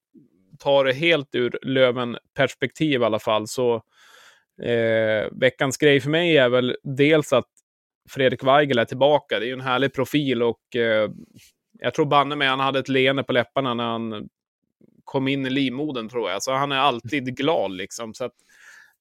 [0.59, 3.47] ta det helt ur Löven-perspektiv i alla fall.
[3.47, 3.75] Så
[4.63, 7.49] eh, veckans grej för mig är väl dels att
[8.09, 9.39] Fredrik Weigel är tillbaka.
[9.39, 11.09] Det är ju en härlig profil och eh,
[11.79, 14.29] jag tror banne mig han hade ett leende på läpparna när han
[15.03, 16.43] kom in i livmodern tror jag.
[16.43, 18.13] Så han är alltid glad liksom.
[18.13, 18.33] Så att,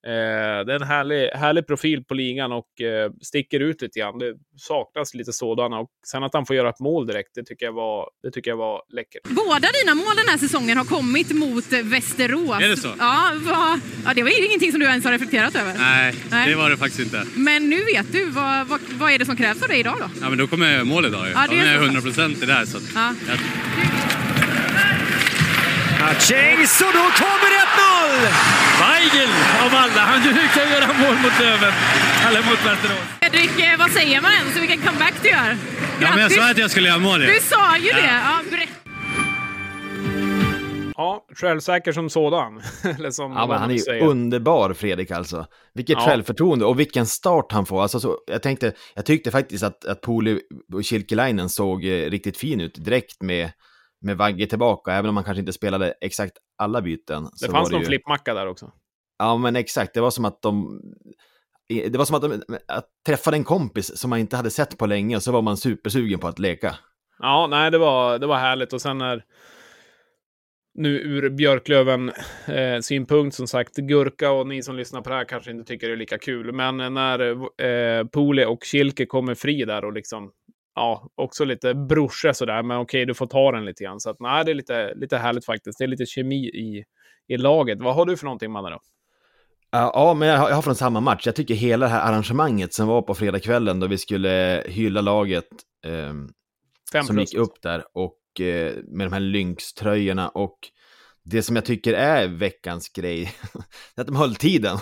[0.07, 4.19] eh, det är en härlig, härlig profil på ligan och eh, sticker ut lite grann.
[4.19, 5.79] Det saknas lite sådana.
[5.79, 8.51] Och sen att han får göra ett mål direkt, det tycker jag var, det tycker
[8.51, 9.23] jag var läckert.
[9.25, 12.63] Båda dina mål den här säsongen har kommit mot Västerås.
[12.63, 12.89] Är det så?
[12.99, 15.75] Ja, va, ja det var ingenting som du ens har reflekterat över.
[15.79, 16.51] Nej, Nej.
[16.51, 17.27] det var det faktiskt inte.
[17.37, 18.31] Men nu vet du.
[18.31, 20.07] Vad, vad, vad är det som krävs av dig idag då?
[20.21, 21.27] Ja, men då kommer jag göra mål idag.
[21.35, 22.65] Ja, det är jag är 100 procent i det här.
[22.65, 23.15] Så ja.
[23.29, 23.39] jag...
[26.03, 28.29] Hutchings och då kommer 1-0!
[28.83, 29.31] Weigel
[29.65, 30.23] av alla, han
[30.55, 31.73] kan göra mål mot Löven.
[32.29, 32.99] Eller mot Västerås.
[33.21, 34.57] Fredrik, eh, vad säger man ens?
[34.57, 35.37] Vilken comeback du gör!
[35.39, 35.57] Ja,
[36.01, 36.37] men jag Grattis.
[36.37, 37.21] sa att jag skulle göra mål.
[37.21, 38.21] Du sa ju det!
[38.25, 38.73] Ja, berätta.
[40.97, 42.63] Ja, självsäker som sådan.
[42.99, 44.05] Eller som Ja, men han är ju säger.
[44.07, 45.47] underbar, Fredrik alltså.
[45.75, 46.07] Vilket Ja.
[46.07, 47.83] självförtroende och vilken start han får.
[47.83, 50.41] Alltså, så, jag, tänkte, jag tyckte faktiskt att, att Poli
[50.73, 53.51] och Kilkelainen såg eh, riktigt fin ut direkt med,
[54.03, 57.25] med Vagge tillbaka, även om man kanske inte spelade exakt alla byten.
[57.25, 58.73] Det så fanns någon ju- flippmacka där också.
[59.19, 59.95] Ja, men exakt.
[59.95, 60.81] Det var som att de...
[61.69, 64.87] Det var som att de att träffade en kompis som man inte hade sett på
[64.87, 66.75] länge och så var man supersugen på att leka.
[67.19, 68.73] Ja, nej, det var, det var härligt.
[68.73, 69.25] Och sen när...
[70.75, 72.13] Nu ur Björklöven
[72.47, 75.95] eh, som sagt, Gurka och ni som lyssnar på det här kanske inte tycker det
[75.95, 76.53] är lika kul.
[76.53, 77.21] Men när
[77.63, 80.31] eh, Pole och Kilke kommer fri där och liksom,
[80.75, 84.01] ja, också lite brorsa sådär, men okej, du får ta den lite grann.
[84.01, 85.79] Så att nej, det är lite, lite härligt faktiskt.
[85.79, 86.85] Det är lite kemi i,
[87.29, 87.79] i laget.
[87.81, 88.81] Vad har du för någonting, Manne, då?
[89.71, 91.27] Ja, ja, men jag har, jag har från samma match.
[91.27, 95.49] Jag tycker hela det här arrangemanget som var på fredagskvällen då vi skulle hylla laget
[96.93, 100.59] Fem som gick upp där och eh, med de här Lynx-tröjorna och
[101.25, 103.23] det som jag tycker är veckans grej,
[103.97, 104.79] är att de höll tiden.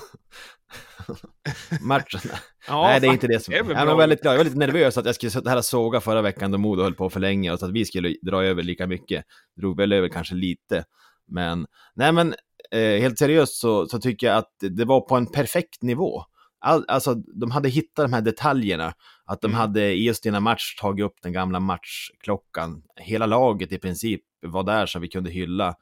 [1.80, 2.20] Matchen.
[2.68, 3.52] Ja, Nej, det är inte det som...
[3.52, 4.34] det är jag, var väldigt glad.
[4.34, 6.82] jag var lite nervös att jag skulle sitta här och såga förra veckan då Modo
[6.82, 9.24] höll på att förlänga och så att vi skulle dra över lika mycket.
[9.60, 10.84] Drog väl över kanske lite.
[11.28, 12.34] Men, nej men,
[12.70, 16.24] eh, helt seriöst så, så tycker jag att det var på en perfekt nivå.
[16.62, 18.92] All, alltså, de hade hittat de här detaljerna.
[19.24, 19.58] Att de Mm.
[19.60, 22.82] hade i just denna match tagit upp den gamla matchklockan.
[22.96, 25.74] Hela laget i princip var där så vi kunde hylla.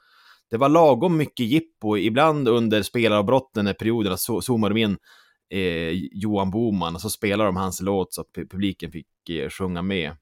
[0.51, 4.97] Det var lagom mycket jippo, ibland under spelaravbrotten när perioderna så, zoomade de in
[5.51, 9.83] eh, Johan Boman och så spelade de hans låt så att publiken fick eh, sjunga
[9.83, 10.17] med.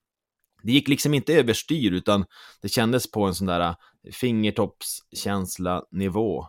[0.62, 2.24] Det gick liksom inte överstyr utan
[2.62, 3.74] det kändes på en sån där eh,
[4.12, 6.46] fingertoppskänsla-nivå.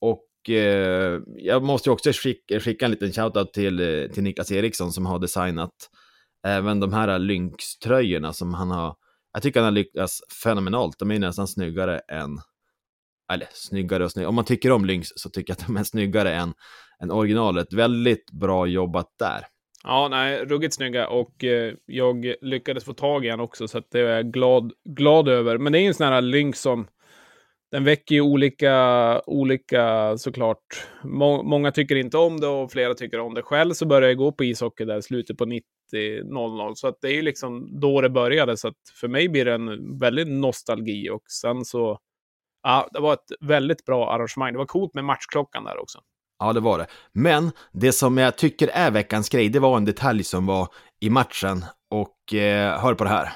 [0.00, 4.52] Och eh, jag måste ju också skicka, skicka en liten shoutout till, eh, till Niklas
[4.52, 5.90] Eriksson som har designat
[6.46, 8.96] även de här eh, Lynx-tröjorna som han har,
[9.32, 10.98] jag tycker han har lyckats fenomenalt.
[10.98, 12.40] De är nästan snyggare än,
[13.32, 15.84] eller snyggare och snyggare, om man tycker om Lynx så tycker jag att de är
[15.84, 16.52] snyggare än,
[17.02, 17.72] än originalet.
[17.72, 19.46] Väldigt bra jobbat där.
[19.84, 23.90] Ja, nej, ruggigt snygga och eh, jag lyckades få tag i en också så att
[23.90, 25.58] det är jag glad, glad över.
[25.58, 26.86] Men det är ju en sån här lynx som
[27.70, 30.86] den väcker ju olika, olika såklart.
[31.04, 33.42] Må, många tycker inte om det och flera tycker om det.
[33.42, 37.08] Själv så började jag gå på ishockey där i slutet på 90-00 så att det
[37.08, 38.56] är ju liksom då det började.
[38.56, 41.98] Så att för mig blir det en väldigt nostalgi och sen så
[42.62, 44.52] Ja, det var ett väldigt bra arrangemang.
[44.52, 45.98] Det var coolt med matchklockan där också.
[46.38, 46.86] Ja, det var det.
[47.12, 50.68] Men det som jag tycker är veckans grej, det var en detalj som var
[51.00, 51.64] i matchen.
[51.90, 53.32] Och eh, hör på det här.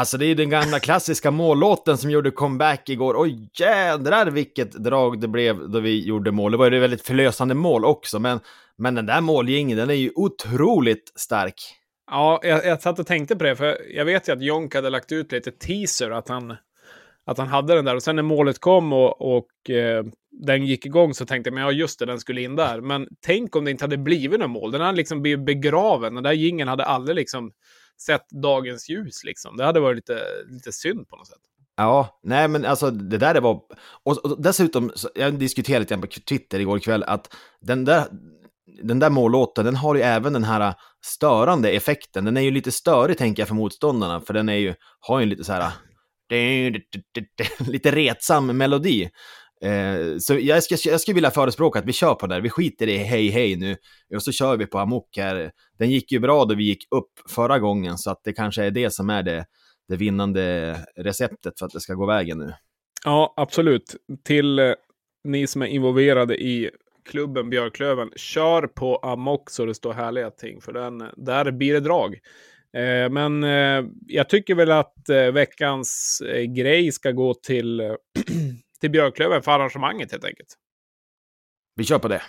[0.00, 3.14] Alltså det är ju den gamla klassiska mållåten som gjorde comeback igår.
[3.18, 6.52] Oj jädrar vilket drag det blev då vi gjorde mål.
[6.52, 8.40] Det var ju ett väldigt förlösande mål också, men,
[8.78, 11.54] men den där målgingen, den är ju otroligt stark.
[12.10, 14.90] Ja, jag, jag satt och tänkte på det, för jag vet ju att Jonk hade
[14.90, 16.56] lagt ut lite teaser, att han,
[17.26, 17.96] att han hade den där.
[17.96, 21.62] Och sen när målet kom och, och eh, den gick igång så tänkte jag, men
[21.62, 22.80] ja just det, den skulle in där.
[22.80, 24.72] Men tänk om det inte hade blivit något mål.
[24.72, 26.14] Den hade liksom blivit begraven.
[26.14, 27.52] Den där gingen hade aldrig liksom
[28.06, 29.56] sett dagens ljus liksom.
[29.56, 31.38] Det hade varit lite, lite synd på något sätt.
[31.76, 33.60] Ja, nej men alltså det där det var...
[34.04, 38.04] Och, och dessutom, jag diskuterade lite på Twitter igår kväll att den där,
[38.82, 40.74] den där mållåten, den har ju även den här
[41.06, 42.24] störande effekten.
[42.24, 45.22] Den är ju lite störig tänker jag för motståndarna, för den är ju, har ju
[45.22, 45.72] en lite så här...
[47.58, 49.10] Lite retsam melodi.
[49.64, 52.40] Eh, så jag, ska, jag skulle vilja förespråka att vi kör på det där.
[52.40, 53.76] Vi skiter i hej hej nu
[54.14, 55.50] och så kör vi på amok här.
[55.78, 58.70] Den gick ju bra då vi gick upp förra gången så att det kanske är
[58.70, 59.44] det som är det,
[59.88, 62.52] det vinnande receptet för att det ska gå vägen nu.
[63.04, 63.96] Ja, absolut.
[64.24, 64.72] Till eh,
[65.24, 66.70] ni som är involverade i
[67.04, 71.80] klubben Björklöven, kör på Amok så det står härliga ting, för den, där blir det
[71.80, 72.14] drag.
[72.76, 77.86] Eh, men eh, jag tycker väl att eh, veckans eh, grej ska gå till, eh,
[78.80, 80.54] till Björklöven för arrangemanget helt enkelt.
[81.74, 82.22] Vi kör på det.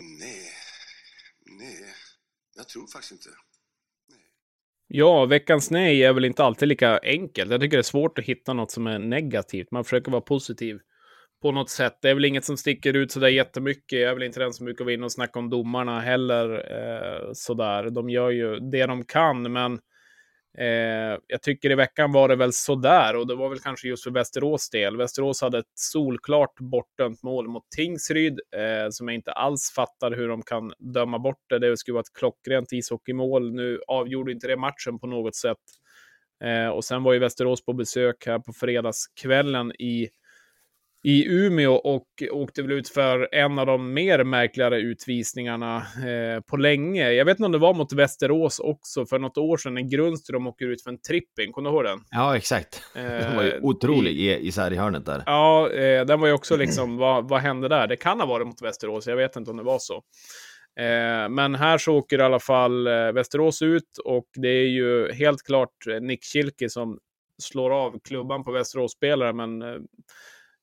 [0.00, 0.52] Nej,
[1.44, 1.94] nej,
[2.56, 3.28] jag tror faktiskt inte.
[4.98, 7.50] Ja, veckans nej är väl inte alltid lika enkelt.
[7.50, 9.70] Jag tycker det är svårt att hitta något som är negativt.
[9.70, 10.78] Man försöker vara positiv
[11.42, 11.98] på något sätt.
[12.02, 14.00] Det är väl inget som sticker ut sådär jättemycket.
[14.00, 16.50] Jag är väl inte den som brukar vara inne och snacka om domarna heller.
[16.52, 17.90] Eh, sådär.
[17.90, 19.78] De gör ju det de kan, men
[20.58, 24.04] Eh, jag tycker i veckan var det väl sådär och det var väl kanske just
[24.04, 24.96] för Västerås del.
[24.96, 30.28] Västerås hade ett solklart bortdömt mål mot Tingsryd eh, som jag inte alls fattar hur
[30.28, 31.58] de kan döma bort det.
[31.58, 33.54] Det skulle vara ett klockrent ishockeymål.
[33.54, 35.56] Nu avgjorde inte det matchen på något sätt.
[36.44, 40.08] Eh, och sen var ju Västerås på besök här på fredagskvällen i
[41.06, 46.56] i Umeå och åkte väl ut för en av de mer märkligare utvisningarna eh, på
[46.56, 47.12] länge.
[47.12, 50.46] Jag vet inte om det var mot Västerås också för något år sedan när Grundström
[50.46, 51.52] åker ut för en tripping.
[51.52, 51.98] Kommer du ihåg den?
[52.10, 52.82] Ja, exakt.
[52.96, 55.22] Eh, den var ju otrolig i, isär i hörnet där.
[55.26, 57.86] Ja, eh, den var ju också liksom, vad, vad hände där?
[57.86, 59.94] Det kan ha varit mot Västerås, jag vet inte om det var så.
[60.80, 65.12] Eh, men här så åker i alla fall eh, Västerås ut och det är ju
[65.12, 66.98] helt klart Nick Schilke som
[67.42, 69.76] slår av klubban på Västerås-spelare, men eh,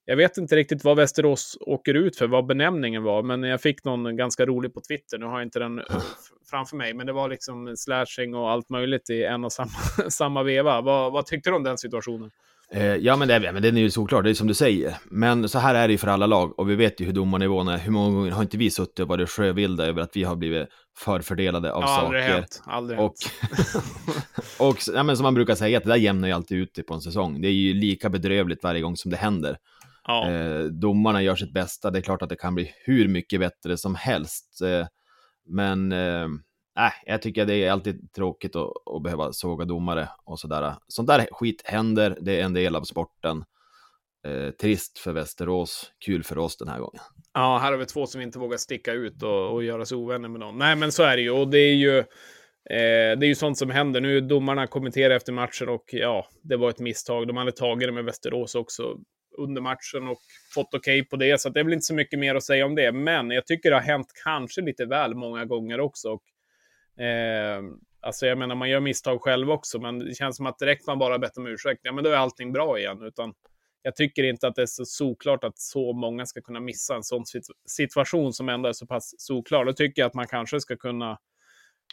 [0.06, 3.84] jag vet inte riktigt vad Västerås åker ut för, vad benämningen var, men jag fick
[3.84, 5.18] någon ganska rolig på Twitter.
[5.18, 5.86] Nu har jag inte den eh,
[6.49, 9.70] framför mig, men det var liksom slashing och allt möjligt i en och samma,
[10.10, 10.82] samma veva.
[10.82, 12.32] Vad, vad tyckte du om den situationen?
[12.72, 14.97] Eh, ja, men, det, men den är ju såklart, det är som du säger.
[15.06, 17.68] Men så här är det ju för alla lag och vi vet ju hur domarnivån
[17.68, 17.78] är.
[17.78, 20.68] Hur många gånger har inte vi suttit och varit sjövilda över att vi har blivit
[20.97, 22.06] förfördelade av ja, saker?
[22.06, 22.64] Aldrig hänt.
[22.66, 23.16] Aldrig och,
[24.60, 26.93] och ja, men som man brukar säga, att det där jämnar ju alltid ut på
[26.93, 27.41] en säsong.
[27.41, 29.58] Det är ju lika bedrövligt varje gång som det händer.
[30.08, 30.32] Ja.
[30.32, 33.78] Eh, domarna gör sitt bästa, det är klart att det kan bli hur mycket bättre
[33.78, 34.62] som helst.
[34.62, 34.88] Eh,
[35.45, 36.28] men eh,
[37.06, 40.76] jag tycker det är alltid tråkigt att, att behöva såga domare och sådär.
[40.88, 43.43] Sånt där skit händer, det är en del av sporten.
[44.28, 47.01] Eh, trist för Västerås, kul för oss den här gången.
[47.34, 50.30] Ja, här har vi två som inte vågar sticka ut och, och göra sig ovänner
[50.30, 50.58] med någon.
[50.58, 51.32] Nej, men så är det ju.
[51.32, 54.01] Och det är ju, eh, det är ju sånt som händer.
[54.01, 57.28] Nu domarna kommenterar efter matchen och ja, det var ett misstag.
[57.28, 58.97] De hade tagit det med Västerås också
[59.38, 60.19] under matchen och
[60.53, 61.41] fått okej okay på det.
[61.41, 62.91] Så det är väl inte så mycket mer att säga om det.
[62.91, 66.09] Men jag tycker det har hänt kanske lite väl många gånger också.
[66.09, 67.61] Och, eh,
[68.01, 70.99] alltså jag menar, man gör misstag själv också, men det känns som att direkt man
[70.99, 73.03] bara bett om ursäkt, ja men då är allting bra igen.
[73.03, 73.34] Utan
[73.81, 77.03] jag tycker inte att det är så såklart att så många ska kunna missa en
[77.03, 77.23] sån
[77.67, 79.65] situation som ändå är så pass såklar.
[79.65, 81.17] Då tycker jag att man kanske ska kunna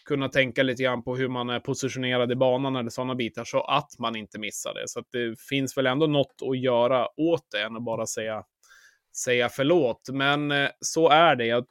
[0.04, 3.60] kunna tänka lite grann på hur man är positionerad i banan eller sådana bitar så
[3.60, 4.88] att man inte missar det.
[4.88, 8.42] Så att det finns väl ändå något att göra åt det än att bara säga,
[9.24, 10.00] säga förlåt.
[10.12, 11.46] Men eh, så är det.
[11.46, 11.64] Jag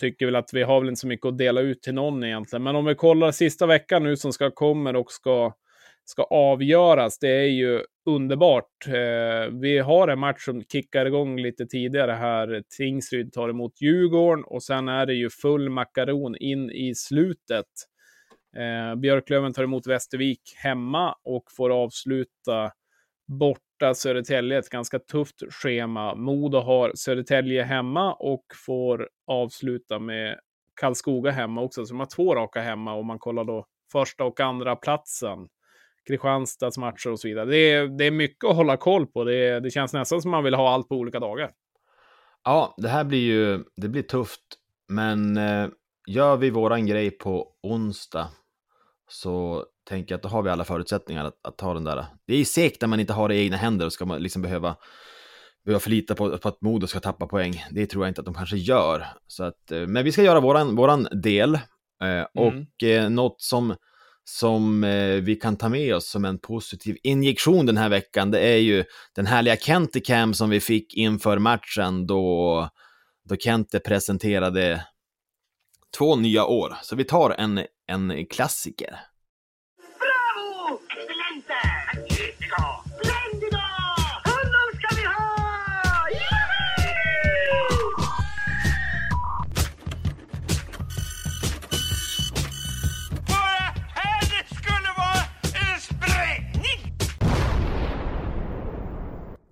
[0.00, 2.62] tycker väl att vi har väl inte så mycket att dela ut till någon egentligen.
[2.62, 5.52] Men om vi kollar sista veckan nu som ska komma och ska
[6.04, 7.18] ska avgöras.
[7.18, 8.86] Det är ju underbart.
[8.86, 12.62] Eh, vi har en match som kickar igång lite tidigare här.
[12.76, 17.66] Tingsryd tar emot Djurgården och sen är det ju full makaron in i slutet.
[18.56, 22.72] Eh, Björklöven tar emot Västervik hemma och får avsluta
[23.26, 24.58] borta Södertälje.
[24.58, 26.14] Ett ganska tufft schema.
[26.14, 30.38] Modo har Södertälje hemma och får avsluta med
[30.80, 31.86] Karlskoga hemma också.
[31.86, 35.48] Så de har två raka hemma om man kollar då första och andra platsen.
[36.06, 37.44] Kristianstads matcher och så vidare.
[37.44, 39.24] Det är, det är mycket att hålla koll på.
[39.24, 41.50] Det, det känns nästan som man vill ha allt på olika dagar.
[42.44, 44.40] Ja, det här blir ju det blir tufft.
[44.88, 45.68] Men eh,
[46.06, 48.28] gör vi våran grej på onsdag
[49.08, 52.06] så tänker jag att då har vi alla förutsättningar att, att ta den där.
[52.26, 54.42] Det är segt när man inte har det i egna händer och ska man liksom
[54.42, 54.76] behöva,
[55.64, 57.64] behöva förlita på, på att Modo ska tappa poäng.
[57.70, 59.06] Det tror jag inte att de kanske gör.
[59.26, 61.54] Så att, eh, men vi ska göra våran, våran del.
[61.54, 61.60] Eh,
[62.08, 62.26] mm.
[62.34, 63.74] Och eh, något som
[64.24, 68.40] som eh, vi kan ta med oss som en positiv injektion den här veckan, det
[68.40, 72.68] är ju den härliga Kenticam som vi fick inför matchen då,
[73.28, 74.86] då Kente presenterade
[75.98, 76.76] två nya år.
[76.82, 79.00] Så vi tar en, en klassiker.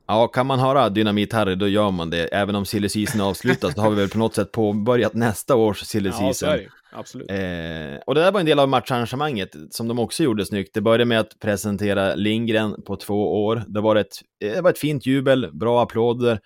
[0.06, 2.26] Ja, kan man höra Dynamit-Harry, då gör man det.
[2.26, 5.80] Även om silly season avslutas, då har vi väl på något sätt påbörjat nästa års
[5.80, 6.48] silly season.
[6.48, 6.68] Ja, är det.
[6.92, 7.30] Absolut.
[7.30, 10.74] Eh, och det där var en del av matcharrangemanget som de också gjorde snyggt.
[10.74, 13.64] Det började med att presentera Lindgren på två år.
[13.66, 16.40] Det var ett, det var ett fint jubel, bra applåder.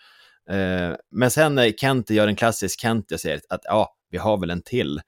[0.50, 4.40] Eh, men sen när Kent gör en klassisk Kent, jag säger att ja, vi har
[4.40, 5.00] väl en till.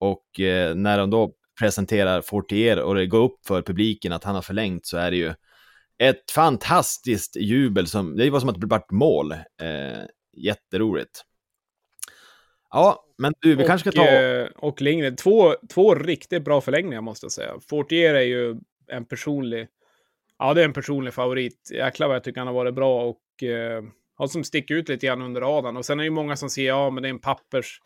[0.00, 4.34] Och eh, när de då presenterar Fortier och det går upp för publiken att han
[4.34, 5.34] har förlängt så är det ju
[5.98, 9.32] ett fantastiskt jubel, som, det var som att det blev mål.
[9.32, 9.38] Eh,
[10.36, 11.22] jätteroligt.
[12.70, 14.08] Ja, men du, vi och, kanske ska ta...
[14.08, 15.16] eh, Och Lindgren.
[15.16, 17.54] Två, två riktigt bra förlängningar måste jag säga.
[17.68, 19.68] Fortier är ju en personlig...
[20.38, 21.70] Ja, det är en personlig favorit.
[21.72, 23.82] Jäklar vad jag tycker han har varit bra och eh,
[24.14, 25.76] har som sticker ut lite grann under radarn.
[25.76, 27.80] Och sen är det ju många som säger ja, men det är en pappers,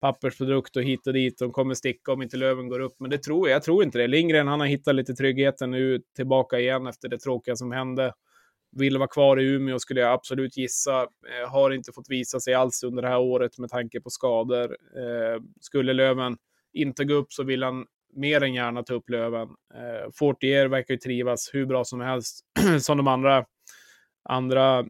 [0.00, 1.38] pappersprodukt och hit och dit.
[1.38, 2.94] De kommer sticka om inte Löven går upp.
[2.98, 3.56] Men det tror jag.
[3.56, 4.06] Jag tror inte det.
[4.06, 8.12] Lindgren, han har hittat lite tryggheten nu tillbaka igen efter det tråkiga som hände.
[8.72, 11.02] Vill vara kvar i Umeå skulle jag absolut gissa.
[11.02, 14.76] Eh, har inte fått visa sig alls under det här året med tanke på skador.
[14.96, 16.36] Eh, skulle Löven
[16.72, 17.86] inte gå upp så vill han
[18.16, 19.48] mer än gärna ta upp Löven.
[19.74, 22.40] Eh, Fortier verkar ju trivas hur bra som helst
[22.80, 23.44] som de andra,
[24.24, 24.84] andra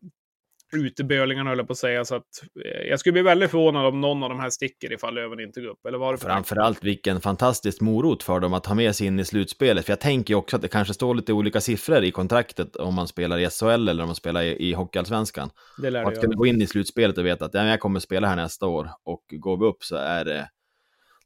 [0.72, 2.04] utebölingarna höll jag på att säga.
[2.04, 2.24] Så att,
[2.64, 5.60] eh, jag skulle bli väldigt förvånad om någon av de här sticker ifall Löven inte
[5.60, 5.86] går upp.
[5.86, 9.18] Eller var det för Framförallt vilken fantastisk morot för dem att ha med sig in
[9.18, 9.84] i slutspelet.
[9.84, 13.08] För jag tänker också att det kanske står lite olika siffror i kontraktet om man
[13.08, 15.50] spelar i SHL eller om man spelar i, i Hockeyallsvenskan.
[15.82, 18.00] Det lär Och att kunna gå in i slutspelet och veta att ja, jag kommer
[18.00, 20.48] spela här nästa år och går vi upp så är det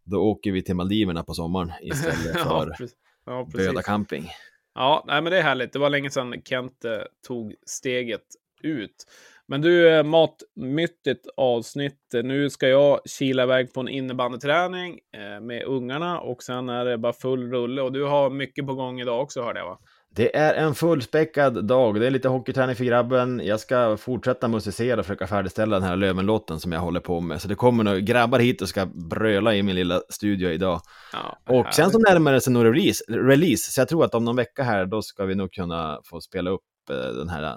[0.05, 2.97] då åker vi till Maldiverna på sommaren istället ja, för precis.
[3.27, 3.69] Ja, precis.
[3.69, 4.31] Böda camping.
[4.75, 5.73] Ja, nej, men det är härligt.
[5.73, 8.25] Det var länge sedan Kent eh, tog steget
[8.63, 9.07] ut.
[9.49, 12.01] Men du, eh, matmyttigt avsnitt.
[12.25, 16.99] Nu ska jag kila iväg på en innebandyträning eh, med ungarna och sen är det
[16.99, 17.83] bara full rulle.
[17.83, 19.79] Och du har mycket på gång idag också hörde jag va?
[20.17, 22.01] Det är en fullspäckad dag.
[22.01, 23.41] Det är lite hockeyträning för grabben.
[23.45, 27.43] Jag ska fortsätta musicera och försöka färdigställa den här Lövenlåten som jag håller på med.
[27.43, 30.81] Så det kommer några grabbar hit och ska bröla i min lilla studio idag.
[31.13, 34.25] Ja, Och sen så närmar det sig nog release, release, så jag tror att om
[34.25, 37.57] någon vecka här, då ska vi nog kunna få spela upp eh, den här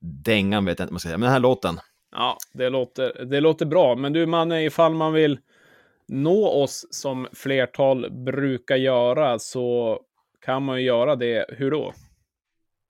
[0.00, 1.80] dängan, vet jag inte vad man ska säga, men den här låten.
[2.12, 3.96] Ja, det låter, det låter bra.
[3.96, 5.38] Men du Manne, ifall man vill
[6.08, 9.98] nå oss som flertal brukar göra så
[10.44, 11.46] kan man ju göra det.
[11.48, 11.92] Hur då?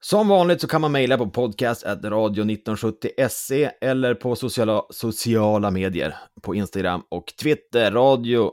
[0.03, 7.03] Som vanligt så kan man mejla på podcast.radio1970se eller på sociala, sociala medier på Instagram
[7.09, 7.91] och Twitter.
[7.91, 8.53] Radio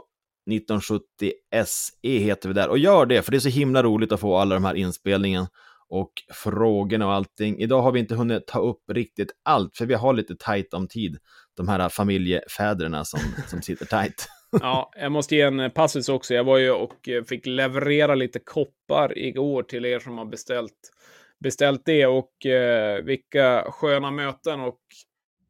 [0.50, 2.70] 1970se heter vi där.
[2.70, 5.46] Och gör det, för det är så himla roligt att få alla de här inspelningen
[5.90, 7.60] och frågorna och allting.
[7.60, 10.88] Idag har vi inte hunnit ta upp riktigt allt, för vi har lite tajt om
[10.88, 11.18] tid.
[11.58, 14.28] De här familjefäderna som, som sitter tajt.
[14.52, 16.34] Ja, jag måste ge en passus också.
[16.34, 20.92] Jag var ju och eh, fick leverera lite koppar igår till er som har beställt,
[21.40, 22.06] beställt det.
[22.06, 24.80] Och eh, vilka sköna möten och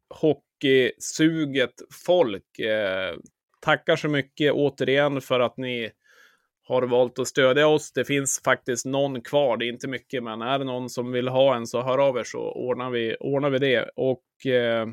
[0.10, 1.74] hockeysuget
[2.06, 2.60] folk.
[2.60, 3.16] Eh,
[3.62, 5.92] tackar så mycket återigen för att ni
[6.68, 7.92] har valt att stödja oss.
[7.92, 9.58] Det finns faktiskt någon kvar.
[9.58, 12.18] Det är inte mycket, men är det någon som vill ha en så hör av
[12.18, 13.90] er så ordnar vi, ordnar vi det.
[13.96, 14.88] Och eh,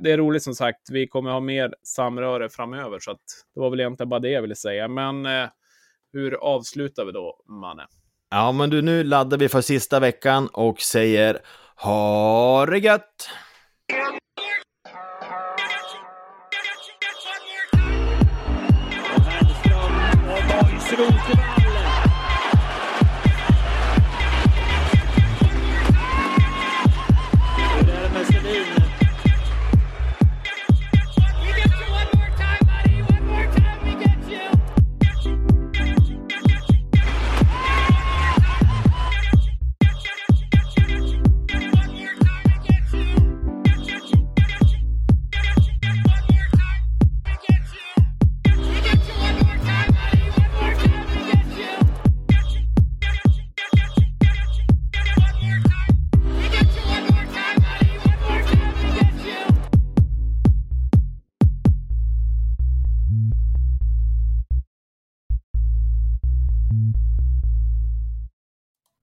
[0.00, 0.90] det är roligt som sagt.
[0.90, 3.22] Vi kommer ha mer samröre framöver, så att
[3.54, 4.88] det var väl egentligen bara det jag ville säga.
[4.88, 5.48] Men eh,
[6.12, 7.86] hur avslutar vi då, Manne?
[8.30, 11.38] Ja, men du, nu laddar vi för sista veckan och säger
[11.76, 13.28] ha det gött!
[20.84, 21.63] スロー